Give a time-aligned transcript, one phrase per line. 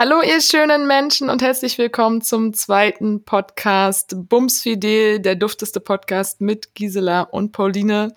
[0.00, 6.72] Hallo ihr schönen Menschen und herzlich willkommen zum zweiten Podcast Bumsfidel, der dufteste Podcast mit
[6.76, 8.14] Gisela und Pauline.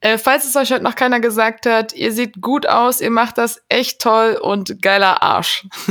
[0.00, 3.38] Äh, falls es euch heute noch keiner gesagt hat, ihr seht gut aus, ihr macht
[3.38, 5.66] das echt toll und geiler Arsch.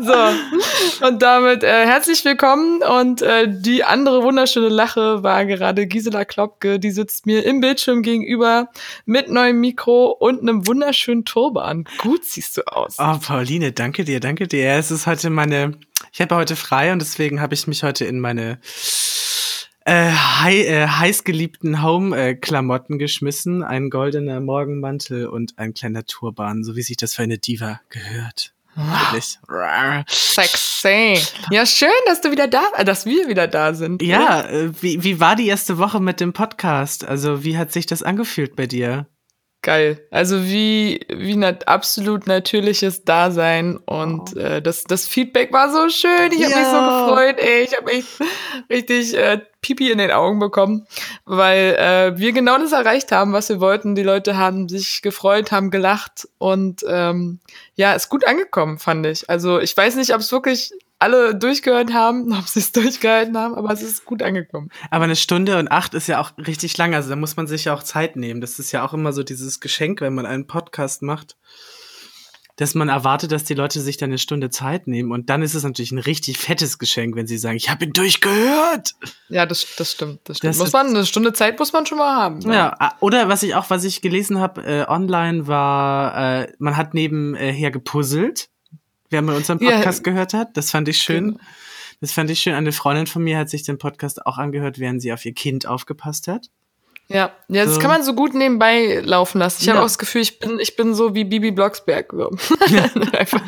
[0.00, 6.24] so, und damit äh, herzlich willkommen und äh, die andere wunderschöne Lache war gerade Gisela
[6.24, 8.68] Klopke, die sitzt mir im Bildschirm gegenüber
[9.04, 11.84] mit neuem Mikro und einem wunderschönen Turban.
[11.98, 12.96] Gut siehst du aus.
[12.98, 14.72] Oh, Pauline, danke dir, danke dir.
[14.72, 15.78] Es ist heute meine,
[16.12, 18.58] ich habe heute frei und deswegen habe ich mich heute in meine
[19.84, 23.62] äh, hei äh, heißgeliebten Home-Klamotten geschmissen.
[23.62, 28.54] Ein goldener Morgenmantel und ein kleiner Turban, so wie sich das für eine Diva gehört.
[28.74, 29.38] Wirklich.
[30.08, 31.20] Sexy.
[31.50, 34.02] Ja, schön, dass du wieder da, äh, dass wir wieder da sind.
[34.02, 37.04] Ja, äh, wie, wie war die erste Woche mit dem Podcast?
[37.04, 39.06] Also, wie hat sich das angefühlt bei dir?
[39.62, 40.04] Geil.
[40.10, 44.38] Also wie, wie nat absolut natürliches Dasein und oh.
[44.38, 46.32] äh, das, das Feedback war so schön.
[46.32, 46.58] Ich habe ja.
[46.58, 47.62] mich so gefreut, ey.
[47.62, 48.08] Ich habe echt
[48.68, 50.88] richtig äh, Pipi in den Augen bekommen,
[51.24, 53.94] weil äh, wir genau das erreicht haben, was wir wollten.
[53.94, 57.38] Die Leute haben sich gefreut, haben gelacht und ähm,
[57.76, 59.30] ja, ist gut angekommen, fand ich.
[59.30, 63.54] Also ich weiß nicht, ob es wirklich alle durchgehört haben, ob sie es durchgehalten haben,
[63.54, 64.70] aber es ist gut angekommen.
[64.90, 67.64] Aber eine Stunde und acht ist ja auch richtig lang, also da muss man sich
[67.64, 68.40] ja auch Zeit nehmen.
[68.40, 71.36] Das ist ja auch immer so dieses Geschenk, wenn man einen Podcast macht,
[72.56, 75.10] dass man erwartet, dass die Leute sich dann eine Stunde Zeit nehmen.
[75.10, 77.92] Und dann ist es natürlich ein richtig fettes Geschenk, wenn sie sagen, ich habe ihn
[77.92, 78.92] durchgehört.
[79.28, 80.20] Ja, das, das stimmt.
[80.24, 80.50] Das stimmt.
[80.50, 82.38] Das muss man, eine Stunde Zeit muss man schon mal haben.
[82.40, 82.54] Ne?
[82.54, 86.94] Ja, oder was ich auch, was ich gelesen habe äh, online, war, äh, man hat
[86.94, 88.51] nebenher gepuzzelt
[89.12, 90.12] wer mal unseren Podcast ja.
[90.12, 90.56] gehört hat.
[90.56, 91.32] Das fand ich schön.
[91.32, 91.40] Genau.
[92.00, 92.54] Das fand ich schön.
[92.54, 95.66] Eine Freundin von mir hat sich den Podcast auch angehört, während sie auf ihr Kind
[95.66, 96.48] aufgepasst hat.
[97.08, 97.80] Ja, ja, das so.
[97.80, 99.58] kann man so gut nebenbei laufen lassen.
[99.60, 99.74] Ich ja.
[99.74, 102.12] habe auch das Gefühl, ich bin, ich bin so wie Bibi Blocksberg.
[102.12, 102.30] So.
[102.68, 102.90] Ja.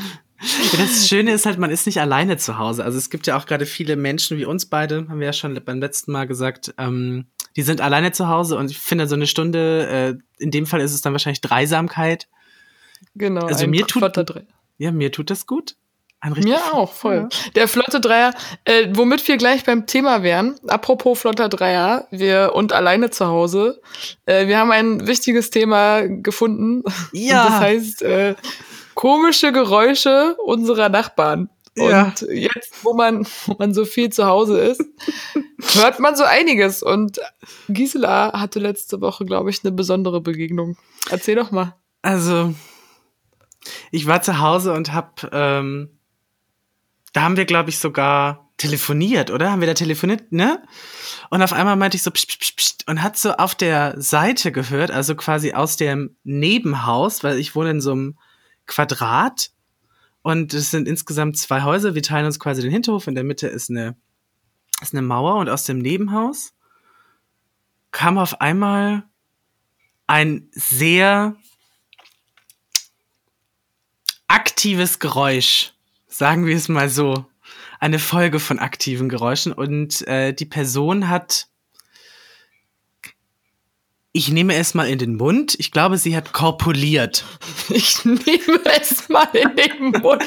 [0.44, 2.84] Ja, das Schöne ist halt, man ist nicht alleine zu Hause.
[2.84, 5.58] Also es gibt ja auch gerade viele Menschen wie uns beide, haben wir ja schon
[5.64, 7.26] beim letzten Mal gesagt, ähm,
[7.56, 10.80] die sind alleine zu Hause und ich finde so eine Stunde, äh, in dem Fall
[10.80, 12.28] ist es dann wahrscheinlich Dreisamkeit.
[13.14, 13.46] Genau.
[13.46, 14.02] Also mir tut,
[14.78, 15.76] ja, mir tut das gut.
[16.36, 17.28] Mir auch, voll.
[17.30, 17.50] Ja.
[17.54, 18.32] Der Flotte Dreier,
[18.64, 23.82] äh, womit wir gleich beim Thema wären, apropos Flotter Dreier, wir und alleine zu Hause,
[24.24, 26.82] äh, wir haben ein wichtiges Thema gefunden.
[27.12, 27.44] Ja.
[27.44, 28.34] Das heißt, äh,
[28.94, 31.50] komische Geräusche unserer Nachbarn.
[31.76, 32.04] Ja.
[32.04, 34.82] Und jetzt, wo man, wo man so viel zu Hause ist,
[35.74, 36.82] hört man so einiges.
[36.82, 37.20] Und
[37.68, 40.76] Gisela hatte letzte Woche, glaube ich, eine besondere Begegnung.
[41.10, 41.74] Erzähl doch mal.
[42.02, 42.54] Also,
[43.90, 45.90] ich war zu Hause und hab, ähm,
[47.12, 49.50] da haben wir, glaube ich, sogar telefoniert, oder?
[49.50, 50.62] Haben wir da telefoniert, ne?
[51.30, 54.52] Und auf einmal meinte ich so pst, pst, pst, und hat so auf der Seite
[54.52, 58.18] gehört, also quasi aus dem Nebenhaus, weil ich wohne in so einem
[58.66, 59.50] Quadrat
[60.22, 61.94] und es sind insgesamt zwei Häuser.
[61.94, 63.06] Wir teilen uns quasi den Hinterhof.
[63.06, 63.96] In der Mitte ist eine,
[64.80, 66.54] ist eine Mauer und aus dem Nebenhaus
[67.90, 69.04] kam auf einmal
[70.06, 71.36] ein sehr
[74.28, 75.72] aktives Geräusch,
[76.08, 77.26] sagen wir es mal so.
[77.80, 81.48] Eine Folge von aktiven Geräuschen und äh, die Person hat
[84.16, 85.56] ich nehme es mal in den Mund.
[85.58, 87.24] Ich glaube, sie hat korpuliert.
[87.70, 90.22] Ich nehme es mal in den Mund.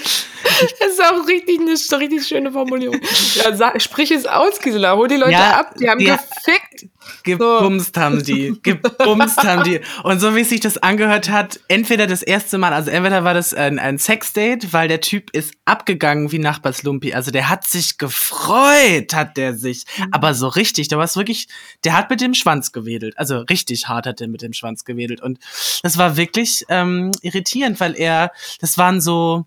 [0.80, 3.00] Das ist auch richtig eine richtig schöne Formulierung.
[3.36, 4.96] Ja, sag, sprich es aus, Gisela.
[4.96, 5.76] Hol die Leute ja, ab.
[5.80, 6.88] Die haben ja, gefickt.
[7.28, 8.02] Gebumst so.
[8.02, 8.60] haben die.
[8.64, 9.82] Gebumst haben die.
[10.04, 13.54] Und so wie sich das angehört hat, entweder das erste Mal, also entweder war das
[13.54, 17.14] ein, ein Sexdate, weil der Typ ist abgegangen wie Nachbarslumpi.
[17.14, 19.86] Also der hat sich gefreut, hat der sich.
[19.98, 20.08] Mhm.
[20.12, 21.48] Aber so richtig, da war es wirklich,
[21.84, 23.18] der hat mit dem Schwanz gewedelt.
[23.18, 25.22] Also richtig hart hat er mit dem Schwanz gewedelt.
[25.22, 25.40] Und
[25.84, 29.46] das war wirklich ähm, irritierend, weil er, das waren so,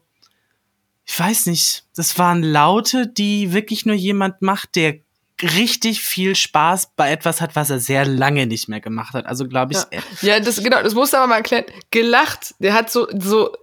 [1.05, 5.01] ich weiß nicht, das waren Laute, die wirklich nur jemand macht, der
[5.43, 9.27] richtig viel Spaß bei etwas hat, was er sehr lange nicht mehr gemacht hat.
[9.27, 9.79] Also glaube ich.
[10.23, 10.35] Ja.
[10.35, 11.65] ja, das genau, das musst du aber mal erklären.
[11.91, 13.57] Gelacht, der hat so so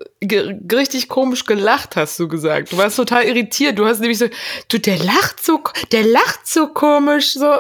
[0.72, 2.72] richtig komisch gelacht, hast du gesagt.
[2.72, 3.78] Du warst total irritiert.
[3.78, 4.26] Du hast nämlich so,
[4.70, 5.62] du, der lacht so,
[5.92, 7.48] der lacht so komisch, so.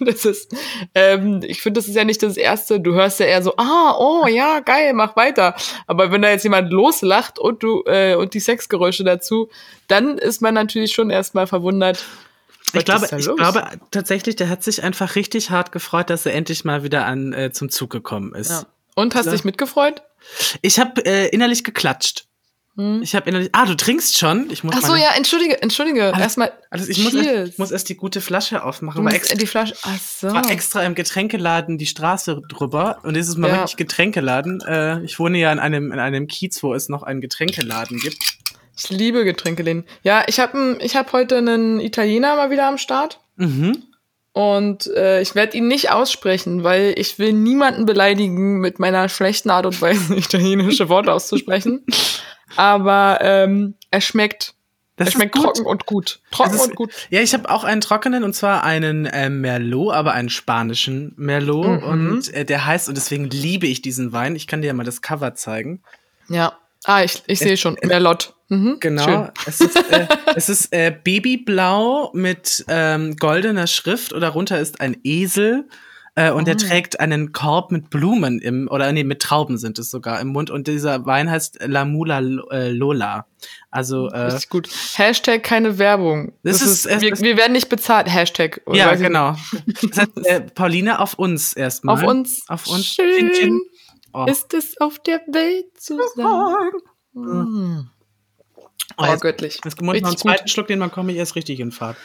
[0.00, 0.54] Das ist,
[0.94, 2.80] ähm, ich finde, das ist ja nicht das Erste.
[2.80, 5.54] Du hörst ja eher so, ah, oh, ja, geil, mach weiter.
[5.86, 9.50] Aber wenn da jetzt jemand loslacht und du äh, und die Sexgeräusche dazu,
[9.88, 12.04] dann ist man natürlich schon erstmal verwundert
[12.72, 16.64] ich glaube, ich glaube tatsächlich, der hat sich einfach richtig hart gefreut, dass er endlich
[16.64, 18.50] mal wieder an äh, zum Zug gekommen ist.
[18.50, 18.66] Ja.
[18.94, 20.02] Und hast also, dich mitgefreut?
[20.62, 22.26] Ich habe äh, innerlich geklatscht.
[22.76, 23.02] Hm?
[23.02, 23.50] Ich habe innerlich.
[23.52, 24.48] Ah, du trinkst schon.
[24.50, 26.06] Ich muss Ach so, ja, entschuldige, entschuldige.
[26.06, 26.52] Alles, Erstmal.
[26.70, 29.04] Also ich muss, erst, ich muss erst die gute Flasche aufmachen.
[29.04, 29.74] War extra, die Flasche.
[29.82, 30.32] Ach so.
[30.32, 33.56] War extra im Getränkeladen die Straße drüber und dieses Mal ja.
[33.56, 34.60] wirklich Getränkeladen.
[34.60, 38.18] Äh, ich wohne ja in einem in einem Kiez, wo es noch einen Getränkeladen gibt.
[38.82, 39.84] Ich liebe Getränkeläden.
[40.02, 43.20] Ja, ich habe ich hab heute einen Italiener mal wieder am Start.
[43.36, 43.82] Mhm.
[44.32, 49.50] Und äh, ich werde ihn nicht aussprechen, weil ich will niemanden beleidigen mit meiner schlechten
[49.50, 51.84] Art und Weise, italienische Worte auszusprechen.
[52.56, 54.54] Aber ähm, er schmeckt.
[54.96, 56.20] Das er schmeckt trocken und gut.
[56.30, 56.90] Trocken ist, und gut.
[57.10, 61.82] Ja, ich habe auch einen trockenen und zwar einen äh, Merlot, aber einen spanischen Merlot.
[61.82, 61.86] Mhm.
[61.86, 64.36] Und äh, der heißt, und deswegen liebe ich diesen Wein.
[64.36, 65.82] Ich kann dir ja mal das Cover zeigen.
[66.28, 66.56] Ja.
[66.84, 67.76] Ah, ich, ich sehe schon.
[67.82, 68.34] Merlot.
[68.48, 69.04] Mhm, genau.
[69.04, 69.28] Schön.
[69.46, 74.96] Es ist, äh, es ist äh, Babyblau mit ähm, goldener Schrift und darunter ist ein
[75.04, 75.68] Esel.
[76.16, 76.50] Äh, und oh.
[76.50, 80.28] er trägt einen Korb mit Blumen im, oder nee, mit Trauben sind es sogar im
[80.28, 80.50] Mund.
[80.50, 82.18] Und dieser Wein heißt La Mula
[82.50, 83.26] äh, Lola.
[83.70, 84.68] Also, äh, Richtig gut.
[84.96, 86.32] Hashtag keine Werbung.
[86.42, 88.12] Das, das ist, ist wir, wir, werden nicht bezahlt.
[88.12, 88.60] Hashtag.
[88.72, 89.36] Ja, genau.
[89.82, 91.94] Das heißt, äh, Pauline auf uns erstmal.
[91.94, 92.42] Auf uns.
[92.48, 92.86] Auf uns.
[92.86, 93.60] Schön
[94.12, 94.26] oh.
[94.26, 96.70] ist es auf der Welt zu sein.
[97.12, 97.90] Mhm.
[98.96, 99.60] Oh, oh göttlich.
[99.64, 100.48] Jetzt muss einen zweiten.
[100.48, 101.96] Schluck, den man komme ich erst richtig in Fahrt.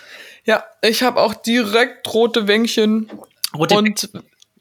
[0.46, 3.12] Ja, ich habe auch direkt rote Wänkchen.
[3.56, 4.10] Rote und,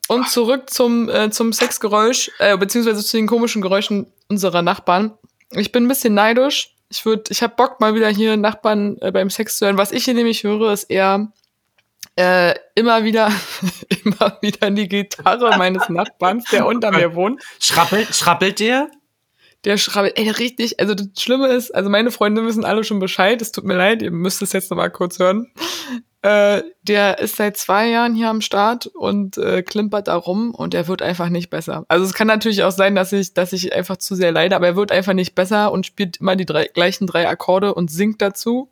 [0.08, 5.12] und zurück zum, äh, zum Sexgeräusch, äh, beziehungsweise zu den komischen Geräuschen unserer Nachbarn.
[5.50, 6.74] Ich bin ein bisschen neidisch.
[6.88, 9.78] Ich würde, ich habe Bock mal wieder hier Nachbarn äh, beim Sex zu hören.
[9.78, 11.32] Was ich hier nämlich höre, ist eher
[12.16, 13.30] äh, immer wieder,
[14.04, 17.42] immer wieder die Gitarre meines Nachbarns, der unter mir wohnt.
[17.58, 18.88] Schrappelt, schrappelt der?
[19.64, 23.40] der schrabbelt, ey, richtig, also das Schlimme ist, also meine Freunde wissen alle schon Bescheid,
[23.40, 25.50] es tut mir leid, ihr müsst es jetzt nochmal kurz hören.
[26.22, 30.72] Äh, der ist seit zwei Jahren hier am Start und äh, klimpert da rum und
[30.72, 31.84] er wird einfach nicht besser.
[31.88, 34.68] Also es kann natürlich auch sein, dass ich, dass ich einfach zu sehr leide, aber
[34.68, 38.22] er wird einfach nicht besser und spielt immer die drei, gleichen drei Akkorde und singt
[38.22, 38.70] dazu.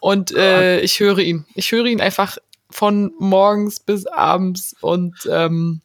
[0.00, 1.44] Und äh, ich höre ihn.
[1.54, 2.38] Ich höre ihn einfach
[2.70, 5.82] von morgens bis abends und ähm,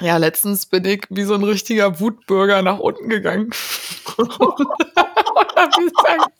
[0.00, 3.50] ja, letztens bin ich wie so ein richtiger Wutbürger nach unten gegangen.
[4.16, 6.30] und hab gesagt,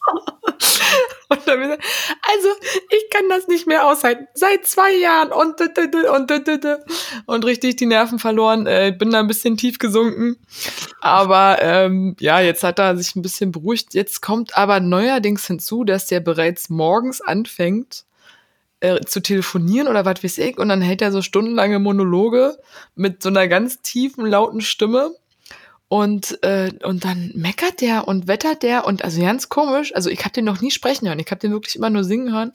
[1.29, 1.85] und dann gesagt,
[2.23, 2.49] also
[2.91, 4.27] ich kann das nicht mehr aushalten.
[4.35, 6.67] Seit zwei Jahren und und
[7.27, 8.67] und richtig die Nerven verloren.
[8.67, 10.37] Äh, bin da ein bisschen tief gesunken.
[11.01, 13.95] Aber ähm, ja, jetzt hat er sich ein bisschen beruhigt.
[13.95, 18.05] Jetzt kommt aber neuerdings hinzu, dass der bereits morgens anfängt,
[18.81, 20.59] äh, zu telefonieren oder was weiß ich.
[20.59, 22.59] Und dann hält er so stundenlange Monologe
[22.95, 25.13] mit so einer ganz tiefen, lauten Stimme.
[25.89, 29.93] Und, äh, und dann meckert der und wettert der und also ganz komisch.
[29.95, 31.19] Also ich habe den noch nie sprechen hören.
[31.19, 32.53] Ich habe den wirklich immer nur singen hören.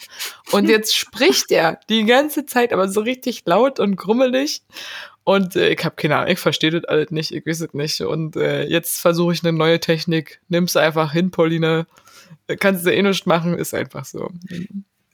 [0.52, 4.62] Und jetzt spricht er die ganze Zeit, aber so richtig laut und grummelig.
[5.26, 8.00] Und äh, ich habe keine Ahnung, ich verstehe das alles nicht, ich weiß es nicht.
[8.02, 10.40] Und äh, jetzt versuche ich eine neue Technik.
[10.48, 11.88] Nimm's einfach hin, Pauline.
[12.60, 14.30] Kannst du eh nichts machen, ist einfach so.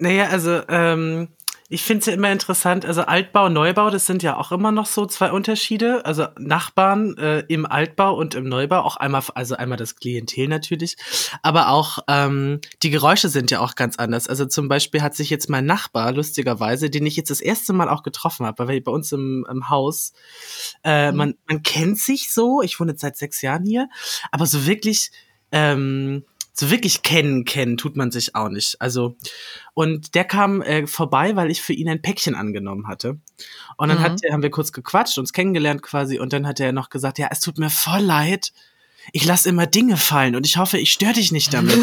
[0.01, 1.27] Naja, also ähm,
[1.69, 4.87] ich finde es ja immer interessant, also Altbau, Neubau, das sind ja auch immer noch
[4.87, 6.03] so zwei Unterschiede.
[6.07, 10.97] Also Nachbarn äh, im Altbau und im Neubau, auch einmal, also einmal das Klientel natürlich,
[11.43, 14.27] aber auch ähm, die Geräusche sind ja auch ganz anders.
[14.27, 17.87] Also zum Beispiel hat sich jetzt mein Nachbar, lustigerweise, den ich jetzt das erste Mal
[17.87, 20.13] auch getroffen habe, weil bei uns im, im Haus,
[20.83, 21.17] äh, mhm.
[21.17, 23.87] man, man kennt sich so, ich wohne jetzt seit sechs Jahren hier,
[24.31, 25.11] aber so wirklich
[25.51, 28.81] ähm, so wirklich kennen, kennen tut man sich auch nicht.
[28.81, 29.15] Also,
[29.73, 33.19] und der kam äh, vorbei, weil ich für ihn ein Päckchen angenommen hatte.
[33.77, 34.03] Und dann mhm.
[34.03, 37.29] hat, haben wir kurz gequatscht, uns kennengelernt quasi, und dann hat er noch gesagt, ja,
[37.31, 38.51] es tut mir voll leid.
[39.13, 41.75] Ich lasse immer Dinge fallen und ich hoffe, ich störe dich nicht damit.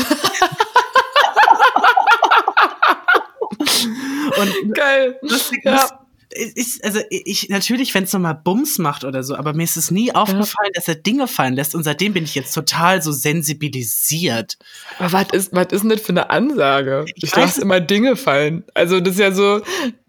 [4.39, 5.19] und geil.
[5.23, 9.65] Lustig, ja ich, also ich, natürlich, wenn es nochmal Bums macht oder so, aber mir
[9.65, 10.75] ist es nie aufgefallen, ja.
[10.75, 14.59] dass er Dinge fallen lässt und seitdem bin ich jetzt total so sensibilisiert.
[14.99, 17.07] Aber was ist, was ist denn das für eine Ansage?
[17.15, 18.65] Ich, ich lasse immer Dinge fallen.
[18.75, 19.61] Also das ist ja so,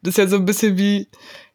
[0.02, 1.08] das ist ja so ein bisschen wie,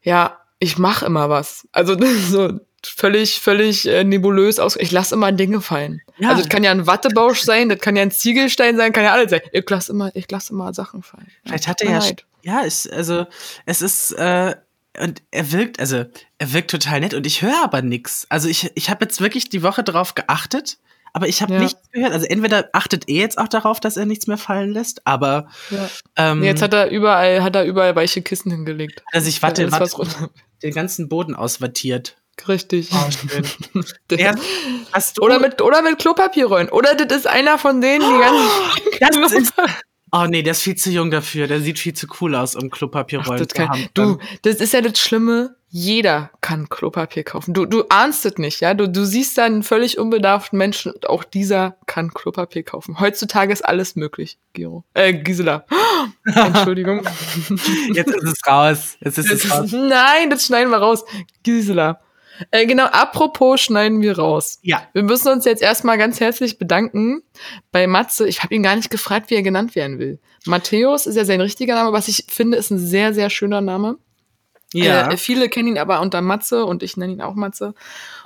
[0.03, 1.67] ja, ich mache immer was.
[1.73, 1.97] Also
[2.31, 4.77] so völlig, völlig äh, nebulös aus.
[4.77, 6.01] Ich lasse immer Dinge fallen.
[6.19, 6.31] Ja.
[6.31, 9.13] Also das kann ja ein Wattebausch sein, das kann ja ein Ziegelstein sein, kann ja
[9.13, 9.41] alles sein.
[9.53, 11.31] Ich lasse immer, ich lasse immer Sachen fallen.
[11.45, 12.01] Vielleicht hat er ja,
[12.45, 13.27] ja, ich, also
[13.67, 14.55] es ist äh,
[15.01, 16.05] und er wirkt, also
[16.39, 18.27] er wirkt total nett und ich höre aber nix.
[18.29, 20.79] Also ich, ich habe jetzt wirklich die Woche drauf geachtet,
[21.13, 21.61] aber ich habe ja.
[21.61, 22.13] nichts gehört.
[22.13, 25.89] Also entweder achtet er jetzt auch darauf, dass er nichts mehr fallen lässt, aber ja.
[26.17, 29.03] ähm, jetzt hat er überall, hat er überall weiche Kissen hingelegt.
[29.13, 30.31] Also ich warte, ja, warte
[30.63, 32.17] den ganzen Boden auswattiert.
[32.49, 32.91] Richtig.
[32.93, 33.81] Oh,
[34.17, 34.35] ja,
[34.93, 36.69] hast du oder mit oder mit Klopapierrollen.
[36.69, 39.17] Oder das ist einer von denen, die ganz.
[39.21, 39.53] Das ist,
[40.17, 41.49] Oh nee, der ist viel zu jung dafür.
[41.49, 43.89] Der sieht viel zu cool aus, um Klopapierrollen zu haben.
[43.95, 45.57] Du, das ist ja das Schlimme.
[45.71, 47.53] jeder kann Klopapier kaufen.
[47.53, 48.75] Du, du ahnst es nicht, ja.
[48.75, 53.01] Du, du siehst da einen völlig unbedarften Menschen und auch dieser kann Klopapier kaufen.
[53.01, 54.85] Heutzutage ist alles möglich, Giro.
[54.95, 55.67] Äh, Gisela.
[56.25, 57.03] Entschuldigung.
[57.93, 58.97] Jetzt ist es raus.
[59.01, 59.73] Jetzt ist es raus.
[59.73, 61.05] Nein, das schneiden wir raus.
[61.43, 62.01] Gisela.
[62.51, 64.59] Äh, genau, apropos schneiden wir raus.
[64.63, 64.87] Ja.
[64.93, 67.23] Wir müssen uns jetzt erstmal ganz herzlich bedanken
[67.71, 68.27] bei Matze.
[68.29, 70.21] Ich habe ihn gar nicht gefragt, wie er genannt werden will.
[70.45, 73.99] Matthäus ist ja sein richtiger Name, was ich finde, ist ein sehr, sehr schöner Name.
[74.73, 75.11] Ja.
[75.11, 77.75] Äh, viele kennen ihn aber unter Matze und ich nenne ihn auch Matze.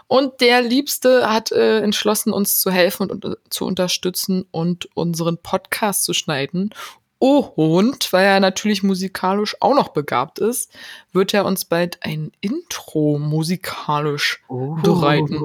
[0.07, 5.37] Und der Liebste hat äh, entschlossen, uns zu helfen und, und zu unterstützen und unseren
[5.37, 6.71] Podcast zu schneiden.
[7.21, 10.73] Oh, und weil er natürlich musikalisch auch noch begabt ist,
[11.13, 15.41] wird er uns bald ein Intro musikalisch bereiten.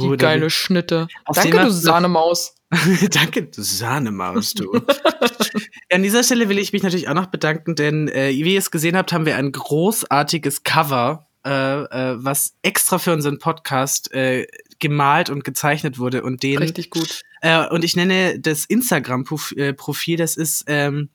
[0.00, 1.08] Die geile Schnitte.
[1.32, 2.54] Danke, du- Sahnemaus.
[3.10, 4.72] Danke, du Sahnemaus, du.
[5.92, 8.70] An dieser Stelle will ich mich natürlich auch noch bedanken, denn äh, wie ihr es
[8.70, 14.46] gesehen habt, haben wir ein großartiges Cover, äh, äh, was extra für unseren Podcast äh,
[14.78, 17.22] gemalt und gezeichnet wurde und den Richtig gut.
[17.44, 21.10] Äh, und ich nenne das Instagram-Profil, das ist ähm,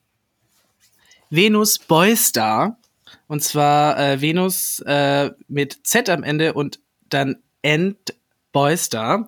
[1.28, 2.78] Venus Boystar.
[3.26, 8.14] Und zwar äh, Venus äh, mit Z am Ende und dann End
[8.52, 9.26] Boystar.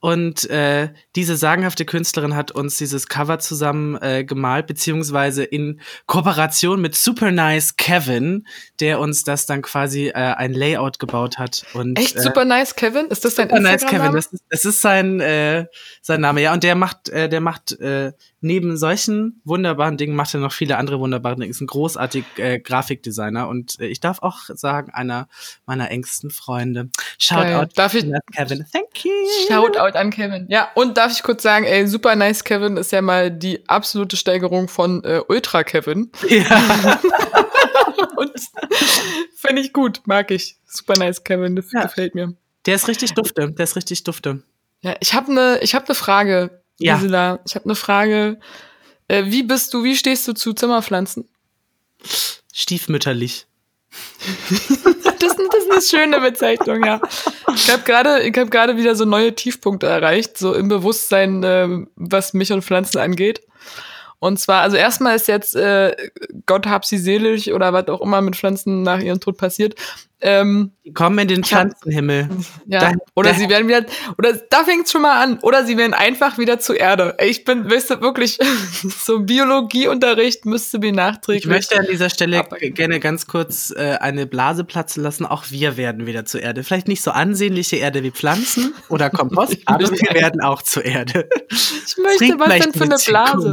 [0.00, 6.80] Und äh, diese sagenhafte Künstlerin hat uns dieses Cover zusammen äh, gemalt, beziehungsweise in Kooperation
[6.80, 8.46] mit Super Nice Kevin,
[8.78, 11.66] der uns das dann quasi äh, ein Layout gebaut hat.
[11.74, 13.06] Und, Echt äh, super nice, Kevin?
[13.06, 15.66] Ist das dein Super nice Kevin, das ist, das ist sein, äh,
[16.02, 16.52] sein Name, ja.
[16.52, 20.76] Und der macht, äh, der macht äh, neben solchen wunderbaren Dingen, macht er noch viele
[20.76, 21.48] andere wunderbare Dinge.
[21.48, 25.26] Ist ein großartig äh, Grafikdesigner und äh, ich darf auch sagen, einer
[25.66, 26.90] meiner engsten Freunde.
[27.18, 27.68] Shout Geil.
[27.74, 28.06] Darf ich-
[28.36, 28.64] Kevin.
[28.72, 29.10] Thank you.
[29.48, 30.46] Shoutout an Kevin.
[30.48, 34.16] Ja, und darf ich kurz sagen, ey, super nice Kevin ist ja mal die absolute
[34.16, 36.10] Steigerung von äh, Ultra Kevin.
[36.28, 37.00] Ja.
[38.16, 38.32] Und
[39.36, 40.56] finde ich gut, mag ich.
[40.66, 41.82] Super nice Kevin, das Ja.
[41.82, 42.34] gefällt mir.
[42.66, 43.50] Der ist richtig dufte.
[43.52, 44.42] Der ist richtig dufte.
[44.82, 46.96] Ja, ich habe eine ich habe eine Frage, Ja.
[46.96, 47.40] Gisela.
[47.46, 48.38] Ich habe eine Frage.
[49.08, 51.28] Äh, wie bist du, wie stehst du zu Zimmerpflanzen?
[52.52, 53.46] Stiefmütterlich.
[55.20, 55.47] Das, das
[55.78, 57.00] ist eine schöne Bezeichnung, ja.
[57.54, 62.52] Ich habe gerade gerade wieder so neue Tiefpunkte erreicht, so im Bewusstsein, ähm, was mich
[62.52, 63.42] und Pflanzen angeht.
[64.20, 65.94] Und zwar, also erstmal ist jetzt äh,
[66.46, 69.76] Gott hab sie selig oder was auch immer mit Pflanzen nach ihrem Tod passiert.
[70.20, 72.28] Ähm, Die kommen in den Pflanzenhimmel.
[72.66, 73.84] ja, Da- oder da- sie werden wieder,
[74.18, 77.16] oder da fängt's schon mal an, oder sie werden einfach wieder zur Erde.
[77.24, 78.36] Ich bin, weißt du, wirklich,
[79.04, 81.44] so Biologieunterricht müsste mir nachträglich.
[81.44, 82.42] Ich möchte an dieser Stelle
[82.74, 85.24] gerne ganz kurz äh, eine Blase platzen lassen.
[85.24, 86.64] Auch wir werden wieder zur Erde.
[86.64, 91.28] Vielleicht nicht so ansehnliche Erde wie Pflanzen oder Kompost, aber wir werden auch zur Erde.
[91.50, 93.52] ich möchte, was denn für eine Blase?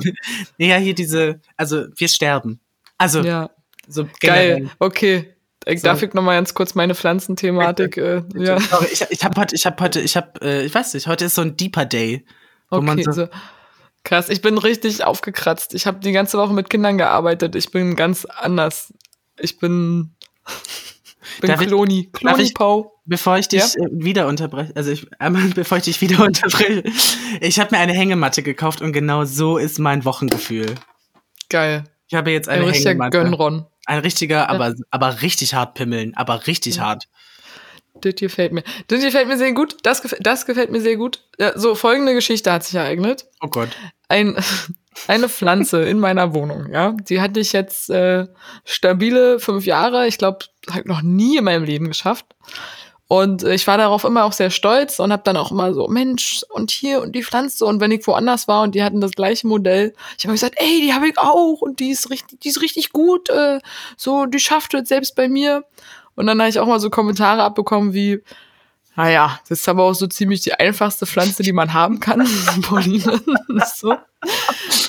[0.58, 2.60] Naja, hier diese, also wir sterben.
[2.98, 3.50] Also Ja,
[3.88, 4.70] so geil.
[4.80, 5.35] generell.
[5.66, 5.74] Okay.
[5.76, 5.88] Ich So.
[5.88, 7.98] Darf ich noch mal ganz kurz meine Pflanzenthematik?
[7.98, 10.94] Äh, ja, Sorry, ich, ich habe heute, ich habe heute, ich habe, äh, ich weiß
[10.94, 12.26] nicht, heute ist so ein Deeper Day.
[12.70, 13.04] Wo man okay.
[13.06, 13.28] so, So.
[14.04, 15.74] Krass, ich bin richtig aufgekratzt.
[15.74, 17.56] Ich habe die ganze Woche mit Kindern gearbeitet.
[17.56, 18.94] Ich bin ganz anders.
[19.40, 20.16] Ich bin,
[21.42, 22.10] bin Darf ich- Kloni.
[22.12, 22.92] darf Kloni ich- Pau.
[23.08, 23.84] Bevor ich dich Ja?
[23.84, 26.84] äh, wieder unterbreche, also ich, einmal bevor ich dich wieder unterbreche,
[27.40, 30.74] ich habe mir eine Hängematte gekauft und genau so ist mein Wochengefühl.
[31.50, 31.84] Geil.
[32.08, 33.18] Ich habe jetzt Ein eine Hängematte.
[33.18, 33.66] Gönnron.
[33.86, 36.84] Ein richtiger, aber, aber richtig hart pimmeln, aber richtig Ja.
[36.84, 37.06] hart.
[38.02, 38.64] Das gefällt mir.
[38.88, 39.78] Das gefällt mir sehr gut.
[39.84, 41.22] Das, gefällt, das gefällt mir sehr gut.
[41.40, 43.26] Ja, so, folgende Geschichte hat sich ereignet.
[43.42, 43.70] Oh Gott.
[44.10, 44.36] Ein,
[45.08, 46.92] eine Pflanze in meiner Wohnung, ja.
[46.92, 48.28] Die hatte ich jetzt äh,
[48.66, 50.08] stabile fünf Jahre.
[50.08, 50.40] Ich glaube,
[50.70, 52.26] halt noch nie in meinem Leben geschafft.
[53.08, 56.44] Und ich war darauf immer auch sehr stolz und habe dann auch immer so, Mensch,
[56.50, 57.66] und hier und die Pflanze.
[57.66, 60.82] Und wenn ich woanders war und die hatten das gleiche Modell, ich habe gesagt, ey,
[60.82, 63.30] die habe ich auch und die ist richtig, die ist richtig gut.
[63.30, 63.60] Äh,
[63.96, 65.66] so, die schafft es selbst bei mir.
[66.16, 68.24] Und dann habe ich auch mal so Kommentare abbekommen wie,
[68.96, 72.28] naja, das ist aber auch so ziemlich die einfachste Pflanze, die man haben kann.
[72.62, 73.22] Pauline.
[73.76, 73.96] so.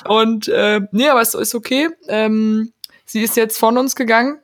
[0.09, 1.91] Und äh, nee, aber es ist okay.
[2.09, 2.73] Ähm,
[3.05, 4.39] sie ist jetzt von uns gegangen,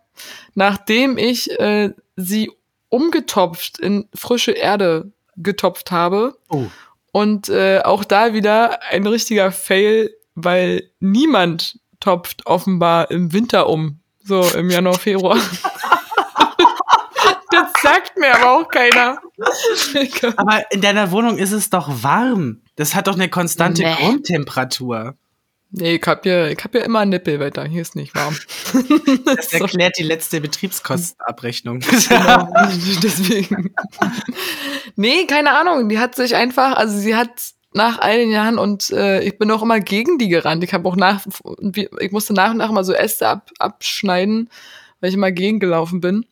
[0.55, 2.51] nachdem ich äh, sie
[2.93, 6.37] umgetopft in frische Erde getopft habe.
[6.51, 6.67] Oh.
[7.11, 13.99] Und äh, auch da wieder ein richtiger Fail, weil niemand topft offenbar im Winter um.
[14.25, 15.37] So im Januar, Februar.
[17.51, 19.21] das sagt mir aber auch keiner.
[20.37, 22.63] Aber in deiner Wohnung ist es doch warm.
[22.77, 23.95] Das hat doch eine konstante Nee.
[23.95, 25.15] Grundtemperatur.
[25.73, 27.65] Nee, ich hab ja, ich hab ja immer ein Nippelwetter.
[27.65, 28.37] Hier ist nicht warm.
[29.25, 31.81] Das erklärt die letzte Betriebskostenabrechnung.
[32.09, 32.49] Genau,
[33.03, 33.75] deswegen.
[34.97, 35.89] nee, keine Ahnung.
[35.89, 37.31] Die hat sich einfach, also sie hat
[37.75, 40.63] nach all den Jahren und äh, ich bin auch immer gegen die gerannt.
[40.63, 41.25] Ich habe auch nach,
[42.01, 44.51] ich musste nach und nach immer so Äste ab, abschneiden,
[45.01, 46.27] weil ich immer gegengelaufen bin.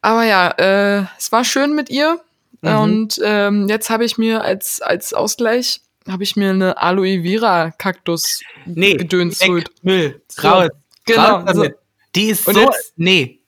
[0.00, 2.20] Aber ja, äh, es war schön mit ihr.
[2.60, 2.78] Mhm.
[2.78, 7.70] Und ähm, jetzt habe ich mir als, als Ausgleich, habe ich mir eine Aloe Vera
[7.72, 9.70] Kaktus Nee, Gedöns weg, geholt.
[9.82, 10.68] Müll, So, raus,
[11.04, 11.76] genau, raus damit.
[12.14, 13.40] Die ist Und so, jetzt- nee,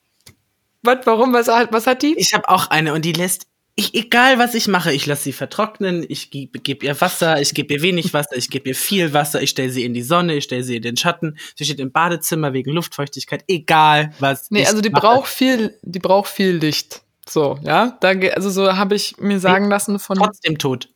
[0.83, 1.33] Was, warum?
[1.33, 2.15] Was, hat- was hat die?
[2.19, 5.33] ich habe auch eine und die lässt, ich, egal was ich mache, ich lasse sie
[5.33, 9.13] vertrocknen, ich gebe geb ihr Wasser, ich gebe ihr wenig Wasser, ich gebe ihr viel
[9.15, 11.81] Wasser, ich stelle sie in die Sonne, ich stelle sie in den Schatten, sie steht
[11.81, 14.51] im Badezimmer wegen Luftfeuchtigkeit, egal was.
[14.51, 15.01] Nee, also die mache.
[15.03, 17.03] braucht viel, die braucht viel Licht.
[17.29, 17.97] So, ja.
[18.01, 20.17] Da, also so habe ich mir sagen lassen von.
[20.19, 20.89] trotzdem tot.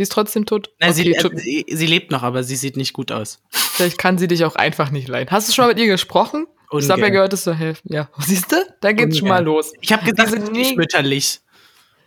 [0.00, 0.70] Die ist trotzdem tot.
[0.80, 3.42] Nein, Okay, sie, äh, sie, sie lebt noch, aber sie sieht nicht gut aus.
[3.50, 5.30] Vielleicht kann sie dich auch einfach nicht leiden.
[5.30, 6.46] Hast du schon mal mit ihr gesprochen?
[6.72, 7.12] Ich habe ja Ungern.
[7.12, 7.92] gehört, dass du helfen.
[7.92, 8.56] Ja, siehst du?
[8.80, 9.56] Da geht's schon mal Ungern.
[9.56, 9.74] los.
[9.82, 11.40] Ich habe gesagt, sie nie- mütterlich.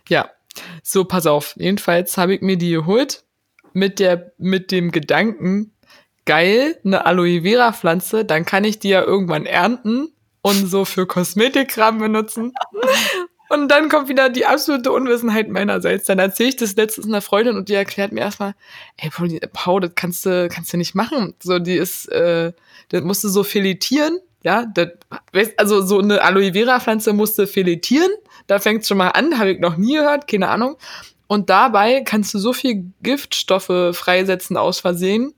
[0.08, 0.28] Ja.
[0.82, 1.54] So, pass auf.
[1.56, 3.22] Jedenfalls habe ich mir die geholt
[3.74, 5.72] mit der, mit dem Gedanken,
[6.24, 10.08] geil, eine Aloe Vera Pflanze, dann kann ich die ja irgendwann ernten
[10.42, 12.52] und so für Kosmetikkram benutzen.
[13.48, 16.06] Und dann kommt wieder die absolute Unwissenheit meinerseits.
[16.06, 18.54] Dann erzähle ich das letztens einer Freundin und die erklärt mir erstmal,
[18.96, 21.34] ey, Pauli, Paul, das kannst du, kannst du nicht machen.
[21.42, 22.52] So, die ist, äh,
[22.88, 24.88] das musst du so filetieren, ja, das,
[25.56, 28.10] also so eine Aloe Vera Pflanze musst du filetieren.
[28.46, 30.76] Da fängt's schon mal an, habe ich noch nie gehört, keine Ahnung.
[31.26, 35.34] Und dabei kannst du so viel Giftstoffe freisetzen aus Versehen.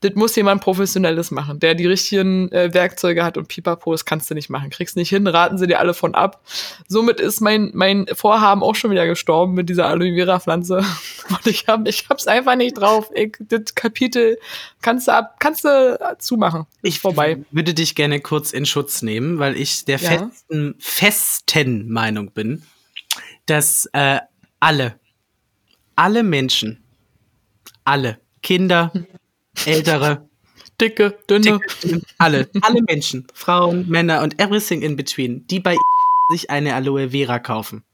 [0.00, 4.30] Das muss jemand Professionelles machen, der die richtigen äh, Werkzeuge hat und pipapo, das kannst
[4.30, 4.68] du nicht machen.
[4.68, 6.42] Kriegst nicht hin, raten sie dir alle von ab.
[6.86, 10.78] Somit ist mein, mein Vorhaben auch schon wieder gestorben mit dieser Aloe Vera Pflanze.
[11.30, 13.10] Und ich hab, ich hab's einfach nicht drauf.
[13.14, 14.38] Ich, das Kapitel
[14.82, 16.66] kannst du ab, kannst du zumachen.
[16.82, 17.38] Ist Ich vorbei.
[17.50, 20.10] würde dich gerne kurz in Schutz nehmen, weil ich der Ja.
[20.10, 22.62] festen, festen Meinung bin,
[23.46, 24.20] dass äh,
[24.60, 24.98] alle,
[25.94, 26.84] alle Menschen,
[27.84, 28.92] alle, Kinder,
[29.64, 30.28] Ältere,
[30.80, 31.60] Dicke, dünne.
[31.82, 35.76] dicke, alle, alle Menschen, Frauen, Männer und everything in between, die bei
[36.30, 37.84] sich eine Aloe Vera kaufen,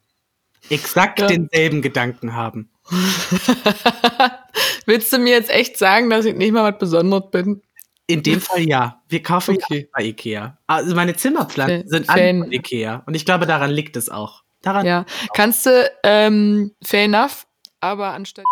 [0.70, 1.26] exakt Ja.
[1.28, 2.68] denselben Gedanken haben.
[4.86, 7.62] Willst du mir jetzt echt sagen, dass ich nicht mal was Besonderes bin?
[8.08, 9.00] In dem Fall ja.
[9.08, 9.88] Wir kaufen Okay.
[9.96, 10.58] bei Ikea.
[10.66, 13.02] Also meine Zimmerpflanzen Fan- sind alle von Ikea.
[13.06, 14.42] Und ich glaube, daran liegt es auch.
[14.60, 15.06] Daran Ja.
[15.34, 17.46] Kannst du, ähm, fair enough,
[17.80, 18.44] aber anstatt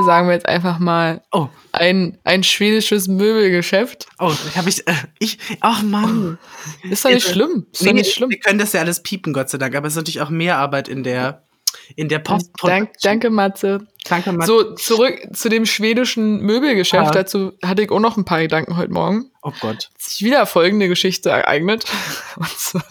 [0.00, 4.06] sagen wir jetzt einfach mal Oh, ein, ein schwedisches Möbelgeschäft.
[4.18, 6.38] oh, habe ich, äh, ich, ach Mann.
[6.88, 7.34] Ist doch nicht Bitte.
[7.34, 7.66] schlimm.
[7.72, 8.30] Ist Nee, nicht schlimm.
[8.30, 9.74] Wir können das ja alles piepen, Gott sei Dank.
[9.74, 11.42] Aber es ist natürlich auch mehr Arbeit in der,
[11.96, 12.50] in der Post.
[12.62, 13.86] Dank, danke, Matze.
[14.08, 14.46] Danke, Mann.
[14.46, 17.06] So, zurück zu dem schwedischen Möbelgeschäft.
[17.06, 17.10] Ja.
[17.10, 19.30] Dazu hatte ich auch noch ein paar Gedanken heute Morgen.
[19.42, 19.90] Oh Gott.
[19.98, 21.84] Sich wieder folgende Geschichte ereignet.
[22.36, 22.84] Und zwar-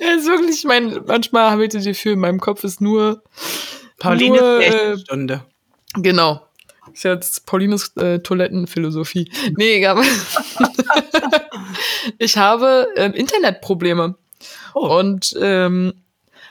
[0.00, 3.22] ja, ist wirklich, mein, manchmal habe ich das Gefühl, in meinem Kopf ist nur,
[4.02, 5.42] Pauline Nur, äh, Stunde.
[5.94, 6.46] genau.
[6.92, 9.30] Ist jetzt Paulines äh, Toilettenphilosophie.
[9.56, 10.02] Nee, aber
[12.18, 14.16] ich habe ähm, Internetprobleme.
[14.74, 14.98] Oh.
[14.98, 15.94] Und ähm,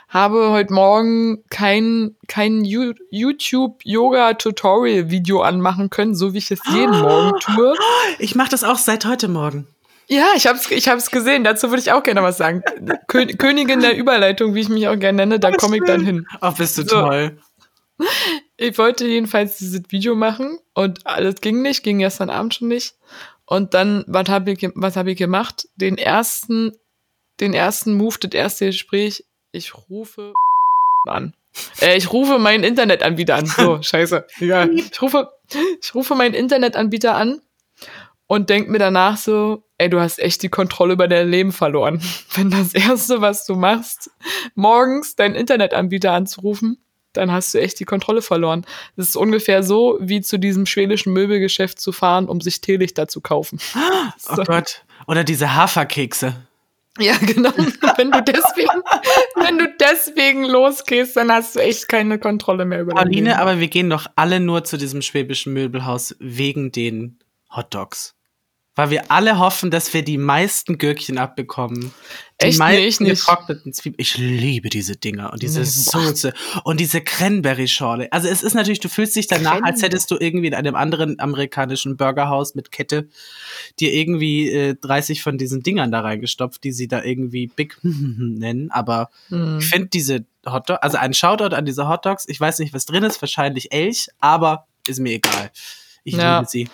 [0.08, 7.74] habe heute Morgen kein, kein YouTube-Yoga-Tutorial-Video anmachen können, so wie ich es jeden Morgen tue.
[8.18, 9.66] Ich mache das auch seit heute Morgen.
[10.08, 11.44] Ja, ich hab's, ich hab's gesehen.
[11.44, 12.62] Dazu würde ich auch gerne was sagen.
[13.06, 16.26] Kö Königin der Überleitung, wie ich mich auch gerne nenne, da komme ich dann hin.
[16.40, 17.00] Oh, bist du So.
[17.00, 17.38] toll.
[18.56, 22.94] Ich wollte jedenfalls dieses Video machen und alles ging nicht, ging gestern Abend schon nicht.
[23.46, 25.68] Und dann, was habe ich, was hab ich gemacht?
[25.76, 26.72] Den ersten,
[27.40, 30.32] den ersten Move, das erste Gespräch, ich rufe
[31.06, 31.34] an.
[31.80, 33.46] Äh, ich rufe meinen Internetanbieter an.
[33.46, 34.26] So, scheiße.
[34.40, 34.70] Egal.
[34.74, 35.30] Ich rufe,
[35.80, 37.40] ich rufe meinen Internetanbieter an
[38.26, 42.00] und denk mir danach so, ey, du hast echt die Kontrolle über dein Leben verloren.
[42.34, 44.10] Wenn das Erste, was du machst,
[44.54, 46.78] morgens deinen Internetanbieter anzurufen,
[47.12, 48.64] dann hast du echt die Kontrolle verloren.
[48.96, 53.20] Das ist ungefähr so, wie zu diesem schwedischen Möbelgeschäft zu fahren, um sich Teelichter zu
[53.20, 53.58] kaufen.
[54.28, 54.84] Oh Gott.
[55.06, 56.34] Oder diese Haferkekse.
[56.98, 57.50] Ja, genau.
[57.96, 58.82] wenn du deswegen,
[59.34, 63.58] wenn du deswegen losgehst, dann hast du echt keine Kontrolle mehr über dein Pauline, aber
[63.58, 67.18] wir gehen doch alle nur zu diesem schwäbischen Möbelhaus wegen den
[67.50, 68.14] Hotdogs.
[68.74, 71.92] Weil wir alle hoffen, dass wir die meisten Gürkchen abbekommen.
[72.40, 72.54] Die Echt?
[72.54, 73.20] Nee, meisten ich nicht.
[73.26, 73.96] getrockneten Zwiebeln.
[74.00, 75.66] Ich liebe diese Dinger und diese Nee.
[75.66, 76.32] Soße
[76.64, 78.10] und diese Cranberry-Schorle.
[78.12, 79.80] Also es ist natürlich, du fühlst dich danach, als Cranberry.
[79.82, 83.08] hättest du irgendwie in einem anderen amerikanischen Burgerhaus mit Kette
[83.78, 88.70] dir irgendwie äh, 30 von diesen Dingern da reingestopft, die sie da irgendwie Big nennen.
[88.70, 89.58] Aber Hm.
[89.58, 92.24] ich finde diese Hotdogs, also ein Shoutout an diese Hotdogs.
[92.26, 95.50] Ich weiß nicht, was drin ist, wahrscheinlich Elch, aber ist mir egal.
[96.04, 96.38] Ich Ja.
[96.38, 96.68] liebe sie.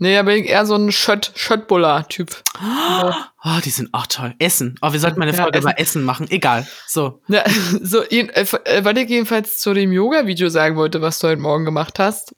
[0.00, 2.42] Nee, da bin ich eher so ein Schött, Schöttbuller-Typ.
[3.44, 4.34] Oh, die sind auch toll.
[4.40, 4.74] Essen.
[4.82, 5.68] Oh, wir sollten mal eine Ja, Folge Essen.
[5.70, 6.26] über Essen machen.
[6.28, 6.66] Egal.
[6.88, 7.20] So.
[7.28, 7.44] Ja,
[7.82, 11.64] so, äh, äh, was ich jedenfalls zu dem Yoga-Video sagen wollte, was du heute Morgen
[11.64, 12.34] gemacht hast.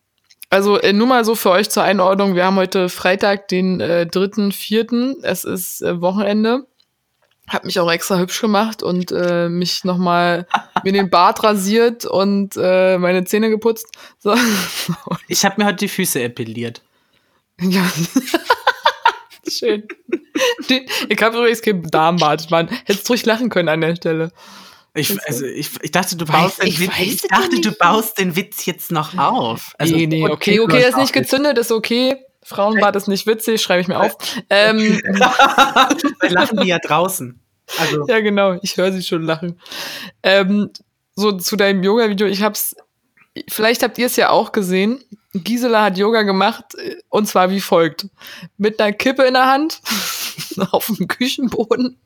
[0.51, 2.35] Also äh, nur mal so für euch zur Einordnung.
[2.35, 5.23] Wir haben heute Freitag, den äh, 3.4.
[5.23, 6.67] Es ist äh, Wochenende.
[7.49, 10.47] Hab mich auch extra hübsch gemacht und äh, mich nochmal
[10.85, 13.87] mir den Bart rasiert und äh, meine Zähne geputzt.
[14.19, 14.37] So.
[15.29, 16.83] Ich habe mir heute die Füße epiliert.
[17.61, 17.91] Ja.
[19.49, 19.87] Schön.
[21.09, 22.69] Ich habe übrigens kein Darmbart, Mann.
[22.85, 24.33] Hättest ruhig lachen können an der Stelle.
[24.95, 28.35] Ich, also, ich, ich dachte, du baust, ich den, Witz, ich dachte, du baust den
[28.35, 29.73] Witz jetzt noch auf.
[29.79, 32.17] Also, nee, nee, okay, okay, hast ist nicht gezündet, ist okay.
[32.43, 34.17] Frauenbart ist nicht witzig, schreibe ich mir auf.
[34.49, 35.01] Ähm,
[36.21, 37.41] Dann lachen die ja draußen.
[37.79, 39.61] Also, ja, genau, ich höre sie schon lachen.
[40.23, 40.71] Ähm,
[41.15, 42.75] so zu deinem Yoga-Video, ich hab's,
[43.49, 45.05] vielleicht habt ihr es ja auch gesehen.
[45.33, 48.09] Gisela hat Yoga gemacht äh, und zwar wie folgt.
[48.57, 49.81] Mit einer Kippe in der Hand,
[50.73, 52.01] auf dem Küchenboden,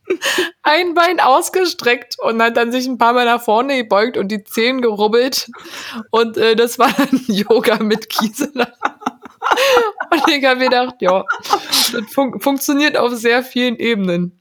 [0.62, 4.44] ein Bein ausgestreckt und hat dann sich ein paar Mal nach vorne gebeugt und die
[4.44, 5.50] Zehen gerubbelt.
[6.10, 8.68] Und äh, das war dann Yoga mit Gisela.
[10.10, 11.24] Und ich habe mir gedacht, ja,
[11.92, 14.40] das fun funktioniert auf sehr vielen Ebenen.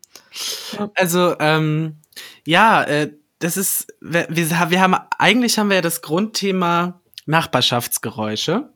[0.96, 1.98] also ähm,
[2.46, 8.70] ja, äh, das ist, wir wir haben, eigentlich haben wir ja das Grundthema Nachbarschaftsgeräusche.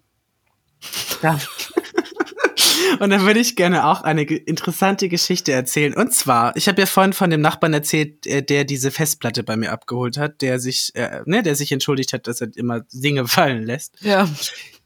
[2.99, 5.93] Und dann würde ich gerne auch eine interessante Geschichte erzählen.
[5.93, 9.57] Und zwar, ich habe ja vorhin von dem Nachbarn erzählt, äh, der diese Festplatte bei
[9.57, 13.27] mir abgeholt hat, der sich, äh, ne, der sich entschuldigt hat, dass er immer Dinge
[13.27, 14.01] fallen lässt.
[14.01, 14.29] Ja.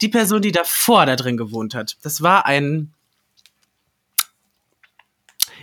[0.02, 2.94] Die Person, die davor da drin gewohnt hat, das war ein,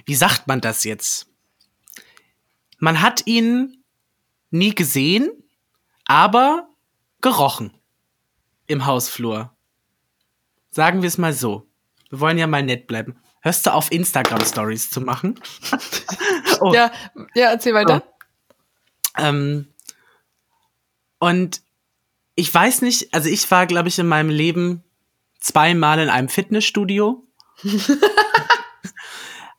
[0.06, 1.26] wie sagt man das jetzt?
[2.78, 3.82] Man hat ihn
[4.50, 5.30] nie gesehen,
[6.04, 6.68] aber
[7.20, 7.77] gerochen
[8.68, 9.54] im Hausflur.
[10.70, 11.66] Sagen wir es mal so.
[12.10, 13.18] Wir wollen ja mal nett bleiben.
[13.40, 15.40] Hörst du auf, Instagram-Stories zu machen?
[16.60, 16.92] oh, Ja,
[17.34, 18.02] ja, erzähl weiter.
[19.16, 19.66] ähm,
[21.18, 21.62] und
[22.34, 24.84] ich weiß nicht, also ich war, glaube ich, in meinem Leben
[25.40, 27.26] zweimal in einem Fitnessstudio.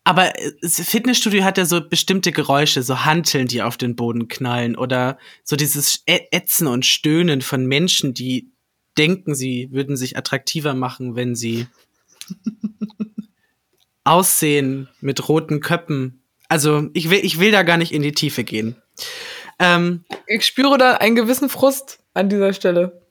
[0.03, 4.27] Aber äh, das Fitnessstudio hat ja so bestimmte Geräusche, so Hanteln, die auf den Boden
[4.27, 8.51] knallen oder so dieses Ätzen und Stöhnen von Menschen, die
[8.99, 11.67] denken, sie würden sich attraktiver machen, wenn sie
[14.03, 16.21] aussehen mit roten Köppen.
[16.47, 18.75] Also ich will, ich will da gar nicht in die Tiefe gehen.
[19.59, 23.01] Ähm, Ich spüre da einen gewissen Frust an dieser Stelle.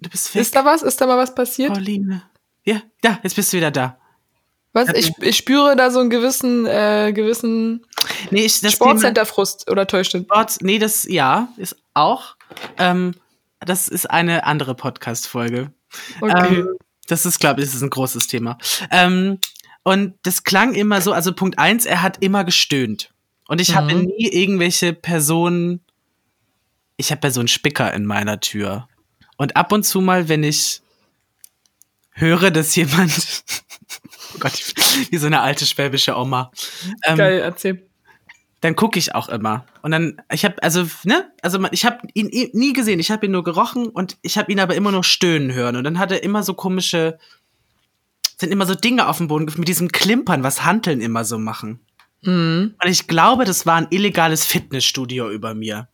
[0.00, 0.82] du bist weg, Ist da was?
[0.82, 1.72] Ist da mal was passiert?
[1.72, 2.22] Pauline.
[2.64, 3.98] Ja, da, jetzt bist du wieder da.
[4.72, 4.88] Was?
[4.94, 7.84] Ich, ich spüre da so einen gewissen, äh, gewissen
[8.30, 10.16] Nee, Sportcenter-Frust oder täuscht?
[10.16, 12.36] Sport, nee, das, ja, ist auch.
[12.78, 13.14] Ähm,
[13.60, 15.72] das ist eine andere Podcast-Folge.
[16.20, 16.56] Okay.
[16.60, 16.68] Ähm,
[17.06, 18.58] das ist, glaube ich, das ist ein großes Thema.
[18.90, 19.38] Ähm,
[19.82, 23.12] und das klang immer so, also Punkt eins, er hat immer gestöhnt.
[23.48, 24.02] Und ich habe Mhm.
[24.02, 25.80] nie irgendwelche Personen,
[26.96, 28.88] ich habe ja so einen Spicker in meiner Tür.
[29.36, 30.82] Und ab und zu mal, wenn ich
[32.12, 33.10] höre, dass jemand,
[34.34, 34.52] oh Gott,
[35.10, 36.52] wie so eine alte schwäbische Oma,
[37.04, 37.89] ähm, Geil, erzähl.
[38.60, 39.64] Dann gucke ich auch immer.
[39.82, 43.26] Und dann, ich habe, also, ne, also man- ich habe ihn nie gesehen, ich habe
[43.26, 45.76] ihn nur gerochen und ich habe ihn aber immer nur stöhnen hören.
[45.76, 47.18] Und dann hat er immer so komische,
[48.38, 51.80] sind immer so Dinge auf dem Boden mit diesem Klimpern, was Hanteln immer so machen.
[52.22, 52.74] Mhm.
[52.82, 55.88] Und ich glaube, das war ein illegales Fitnessstudio über mir.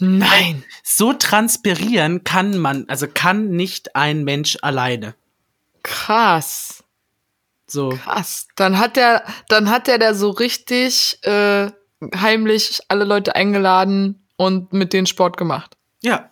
[0.00, 0.64] Nein.
[0.82, 5.14] So transpirieren kann man, also kann nicht ein Mensch alleine.
[5.82, 6.81] Krass.
[7.72, 7.88] So.
[7.88, 8.48] Krass.
[8.56, 11.70] Dann hat der, dann hat der da so richtig äh,
[12.14, 15.76] heimlich alle Leute eingeladen und mit denen Sport gemacht.
[16.02, 16.28] Ja.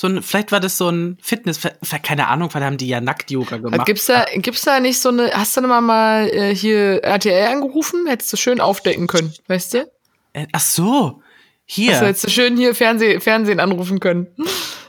[0.00, 1.60] So ein, vielleicht war das so ein Fitness,
[2.04, 3.84] keine Ahnung, weil haben die ja Nackt-Yoga gemacht.
[3.84, 7.48] Gibt's da, gibt's da nicht so eine, hast du denn mal, mal äh, hier RTL
[7.48, 8.06] angerufen?
[8.06, 9.90] Hättest du schön aufdecken können, weißt du?
[10.34, 11.20] Äh, Ach so.
[11.66, 11.94] Hier.
[11.94, 14.28] Also hättest du schön hier Fernseh, Fernsehen anrufen können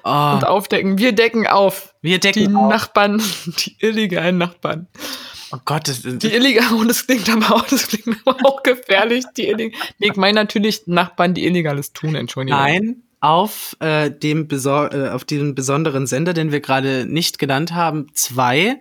[0.04, 0.98] oh, und aufdecken.
[1.00, 1.94] Wir decken auf.
[2.02, 2.70] wir Die decken auf.
[2.70, 4.88] Nachbarn, die illegalen Nachbarn.
[5.52, 8.64] Oh Gott, das, das, Die illegalen, und das klingt aber auch, das klingt aber auch
[8.64, 9.84] gefährlich, die illegalen.
[9.98, 12.60] Nee, ich meine natürlich Nachbarn, die Illegales tun, Entschuldigung.
[12.60, 17.74] nein, auf äh, dem besor äh, auf diesem besonderen Sender, den wir gerade nicht genannt
[17.74, 18.78] haben, zwei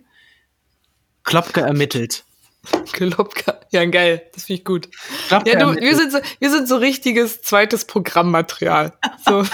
[1.25, 2.25] Klopke ermittelt.
[2.93, 3.55] Klopka.
[3.71, 4.23] Ja, geil.
[4.35, 4.89] Das finde ich gut.
[5.31, 8.93] Ja, du, wir sind so, wir sind so richtiges zweites Programmmaterial.
[9.25, 9.33] So.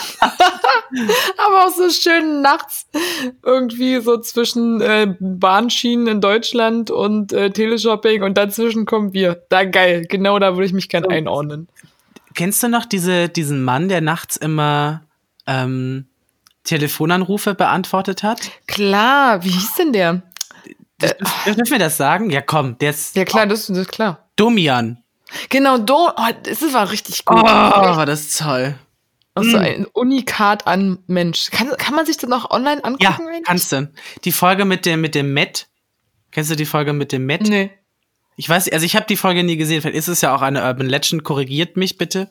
[1.38, 2.86] Aber auch so schön nachts
[3.42, 9.42] irgendwie so zwischen äh, Bahnschienen in Deutschland und äh, Teleshopping und dazwischen kommen wir.
[9.48, 10.06] Da geil.
[10.08, 11.10] Genau da würde ich mich gern So.
[11.10, 11.68] einordnen.
[12.34, 15.02] Kennst du noch diese, diesen Mann, der nachts immer
[15.46, 16.06] ähm,
[16.64, 18.50] Telefonanrufe beantwortet hat?
[18.66, 20.22] Klar, wie hieß denn der?
[21.46, 22.30] Dürfen wir das sagen?
[22.30, 24.28] Ja, komm, der ist Ja klar, das, das ist klar.
[24.36, 25.02] Domian.
[25.48, 27.44] Genau, do, oh, das war richtig Oh, gut.
[27.44, 28.74] war das toll.
[29.36, 31.50] Also ein Unikat an Mensch.
[31.50, 33.02] Kann, kann man sich das noch online angucken?
[33.02, 33.42] Ja, eigentlich?
[33.44, 33.90] kannst du.
[34.24, 35.66] Die Folge mit dem, mit dem Matt.
[36.30, 37.42] Kennst du die Folge mit dem Matt?
[37.42, 37.70] Nee.
[38.36, 39.80] Ich weiß, also ich habe die Folge nie gesehen.
[39.82, 41.24] Vielleicht ist es ja auch eine Urban Legend.
[41.24, 42.28] Korrigiert mich bitte.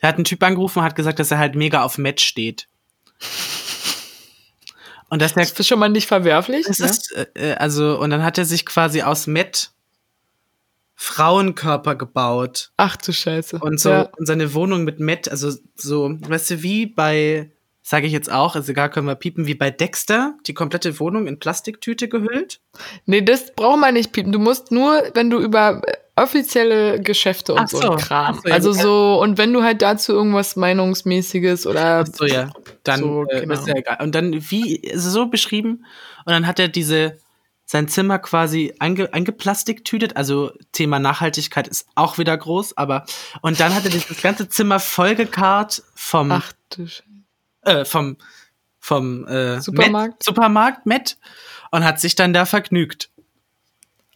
[0.00, 2.66] Er hat einen Typ angerufen und hat gesagt, dass er halt mega auf Matt steht.
[5.10, 6.66] Und der, Das ist schon mal nicht verwerflich.
[6.66, 6.86] das ne?
[6.86, 9.72] ist, äh, also, und dann hat er sich quasi aus Matt
[10.94, 12.72] Frauenkörper gebaut.
[12.76, 13.58] Ach du Scheiße.
[13.58, 14.02] Und so, Ja.
[14.18, 17.50] und seine Wohnung mit Matt, also so, weißt du, wie bei,
[17.82, 21.26] sage ich jetzt auch, ist egal, können wir piepen, wie bei Dexter, die komplette Wohnung
[21.26, 22.60] in Plastiktüte gehüllt.
[23.06, 24.30] Nee, das braucht man nicht piepen.
[24.30, 27.96] Du musst nur, wenn du über äh, offizielle Geschäfte und Ach so, so.
[27.96, 28.36] Kram.
[28.38, 32.50] Ach so, also so, und wenn du halt dazu irgendwas Meinungsmäßiges oder So, ja.
[32.84, 33.54] Dann So, äh, genau.
[33.54, 33.98] ist ja egal.
[34.00, 35.84] Und dann, wie, so beschrieben,
[36.24, 37.18] und dann hat er diese,
[37.66, 43.04] sein Zimmer quasi einge, eingeplastiktütet, also Thema Nachhaltigkeit ist auch wieder groß, aber,
[43.42, 47.04] und dann hat er dieses ganze Zimmer vollgekarrt vom, ach du Scheiße.
[47.62, 48.16] äh, vom,
[48.80, 50.14] vom äh, Supermarkt?
[50.14, 51.18] Met, Supermarkt Met
[51.70, 53.10] und hat sich dann da vergnügt.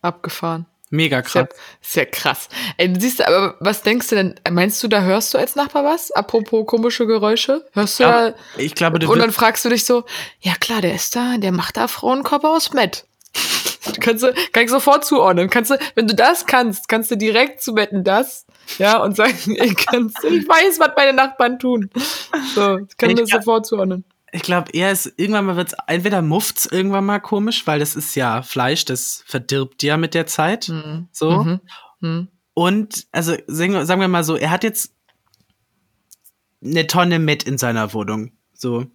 [0.02, 0.66] Abgefahren.
[0.94, 1.48] Mega krass.
[1.82, 2.48] ist ja krass.
[2.76, 4.34] Ey, du siehst aber, was denkst du denn?
[4.50, 6.10] Meinst du, da hörst du als Nachbar was?
[6.12, 7.66] Apropos komische Geräusche?
[7.72, 8.36] Hörst du Ja, da?
[8.56, 10.04] ich glaube, du Und dann fragst du dich so,
[10.40, 13.04] ja klar, der ist da, der macht da Frauenkörper aus Matt.
[14.00, 15.50] kannst du, kann ich sofort zuordnen.
[15.50, 18.46] Kannst du, wenn du das kannst, kannst du direkt zu Wetten das,
[18.78, 21.90] ja, und sagen, ich, kann's, ich weiß, was meine Nachbarn tun.
[22.54, 24.04] So, ich kann Ich das sofort zuordnen.
[24.34, 28.16] Ich glaube, eher ist, irgendwann mal wird's, entweder mufft's irgendwann mal komisch, weil das ist
[28.16, 30.72] ja Fleisch, das verdirbt ja mit der Zeit.
[31.12, 31.30] So.
[31.44, 31.60] Mhm.
[32.00, 32.28] Mhm.
[32.52, 34.92] Und, also, sagen wir mal so, er hat jetzt
[36.64, 38.32] eine Tonne Met in seiner Wohnung.
[38.54, 38.86] So.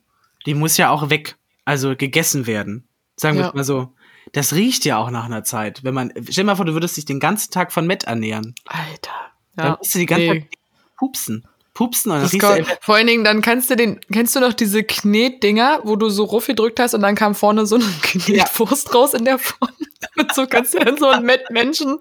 [0.46, 2.88] Die muss ja auch weg, also gegessen werden.
[3.16, 3.52] Sagen wir Ja.
[3.54, 3.94] mal so.
[4.34, 5.84] Das riecht ja auch nach einer Zeit.
[5.86, 8.56] Wenn man, stell dir mal vor, du würdest dich den ganzen Tag von Met ernähren.
[8.66, 9.12] Alter.
[9.56, 9.78] Dann Ja.
[9.78, 10.40] musst du die ganze nee.
[10.42, 10.50] Zeit
[10.98, 11.48] pupsen.
[11.80, 14.52] Pupsen und Das riechst du vor allen Dingen, dann kannst du den, kennst du noch
[14.52, 18.94] diese Knetdinger, wo du so Ruff gedrückt hast und dann kam vorne so eine Knetwurst
[18.94, 19.72] raus in der Form.
[20.18, 22.00] Und so kannst du dann so einen Met Menschen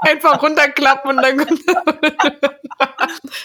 [0.00, 1.38] einfach runterklappen und dann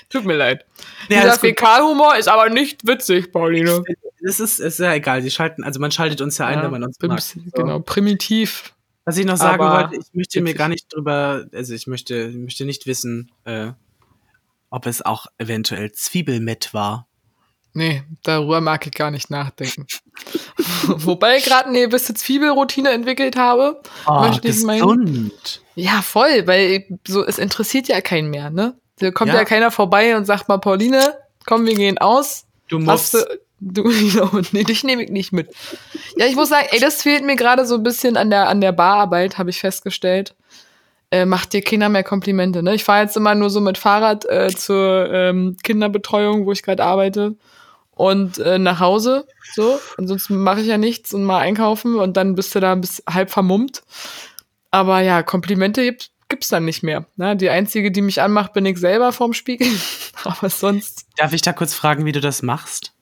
[0.09, 0.65] Tut mir leid.
[1.09, 1.39] Ja, Dieser.
[1.39, 3.83] Fäkalhumor ist aber nicht witzig, Pauline.
[4.21, 5.21] Das ist, ist ja egal.
[5.21, 7.11] Die schalten, also man schaltet uns ja ein, wenn man uns mag.
[7.19, 8.73] Bims- Genau, primitiv.
[9.05, 12.15] Was ich noch sagen Aber wollte, ich möchte mir gar nicht drüber, also ich möchte,
[12.15, 13.71] ich möchte nicht wissen, äh,
[14.71, 17.07] ob es auch eventuell Zwiebelmett war.
[17.73, 19.85] Nee, darüber mag ich gar nicht nachdenken.
[20.87, 23.81] Wobei ich gerade eine gewisse Zwiebelroutine entwickelt habe.
[24.07, 24.83] möchte ich meinen.
[24.83, 25.61] Oh, gesund.
[25.75, 28.75] Ja, voll, weil so, es interessiert ja keinen mehr, ne?
[28.99, 29.37] Da kommt ja.
[29.37, 29.45] Ja.
[29.45, 32.45] keiner vorbei und sagt mal, Pauline, komm, wir gehen aus.
[32.67, 33.27] Du Hast musst.
[33.59, 35.49] du, du, genau, nee, dich nehme ich nicht mit.
[36.17, 38.59] Ja, ich muss sagen, ey, das fehlt mir gerade so ein bisschen an der, an
[38.59, 40.35] der Bararbeit, habe ich festgestellt.
[41.11, 42.73] Äh, macht dir keiner mehr Komplimente, ne?
[42.73, 46.83] Ich fahre jetzt immer nur so mit Fahrrad äh, zur ähm, Kinderbetreuung, wo ich gerade
[46.83, 47.35] arbeite
[47.91, 49.79] und äh, nach Hause, so.
[49.97, 53.29] Ansonsten mache ich ja nichts und mal einkaufen und dann bist du da bis halb
[53.29, 53.83] vermummt.
[54.71, 57.05] Aber ja, Komplimente gibt, gibt's dann nicht mehr.
[57.17, 57.35] Ne?
[57.35, 59.67] Die einzige, die mich anmacht, bin ich selber vorm Spiegel.
[60.23, 62.93] Aber sonst Darf ich da kurz fragen, wie du das machst?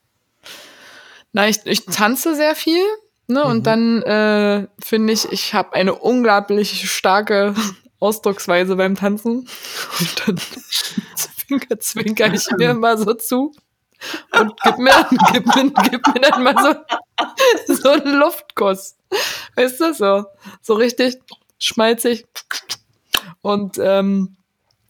[1.32, 2.84] Na, ich, ich tanze sehr viel,
[3.28, 3.44] ne?
[3.44, 7.54] Und dann äh, finde ich, ich habe eine unglaublich starke
[8.00, 9.48] Ausdrucksweise beim Tanzen.
[10.00, 10.38] Und dann
[11.16, 13.54] zwinker, zwinker ich mir immer so zu.
[14.32, 16.56] Und gib mir, gib mir, gib mir dann mal
[17.68, 18.96] so, so einen Luftkuss.
[19.56, 20.26] Weißt du, so,
[20.62, 21.18] so richtig
[21.58, 22.26] schmalzig.
[23.42, 24.38] Und ähm,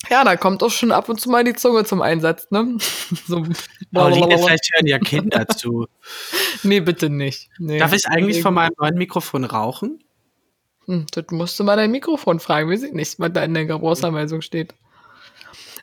[0.09, 2.77] ja, da kommt auch schon ab und zu mal die Zunge zum Einsatz, ne?
[3.27, 3.43] So,
[3.91, 5.87] Pauline, vielleicht hören ja Kinder zu.
[6.63, 7.49] Nee, bitte nicht.
[7.57, 7.79] Nee.
[7.79, 10.03] Darf ich eigentlich von meinem neuen Mikrofon rauchen?
[10.89, 13.67] Hm, das musst du mal dein Mikrofon fragen, weiß ich nicht, was da in der
[13.67, 14.73] Gebrauchsanweisung steht.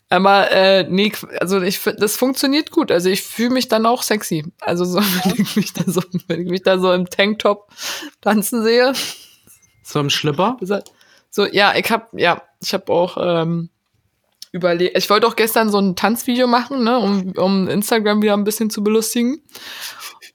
[0.08, 2.90] Aber äh, nee, also ich find, das funktioniert gut.
[2.90, 4.44] Also ich fühle mich dann auch sexy.
[4.60, 7.70] Also so, wenn ich mich da so, wenn ich mich da so im Tanktop
[8.20, 8.94] tanzen sehe.
[9.84, 10.56] So im Schlipper?
[11.30, 13.70] So, ja, ich hab, ja, ich hab auch ähm,
[14.50, 14.98] überlegt.
[14.98, 18.70] Ich wollte auch gestern so ein Tanzvideo machen, ne, um, um Instagram wieder ein bisschen
[18.70, 19.40] zu belustigen.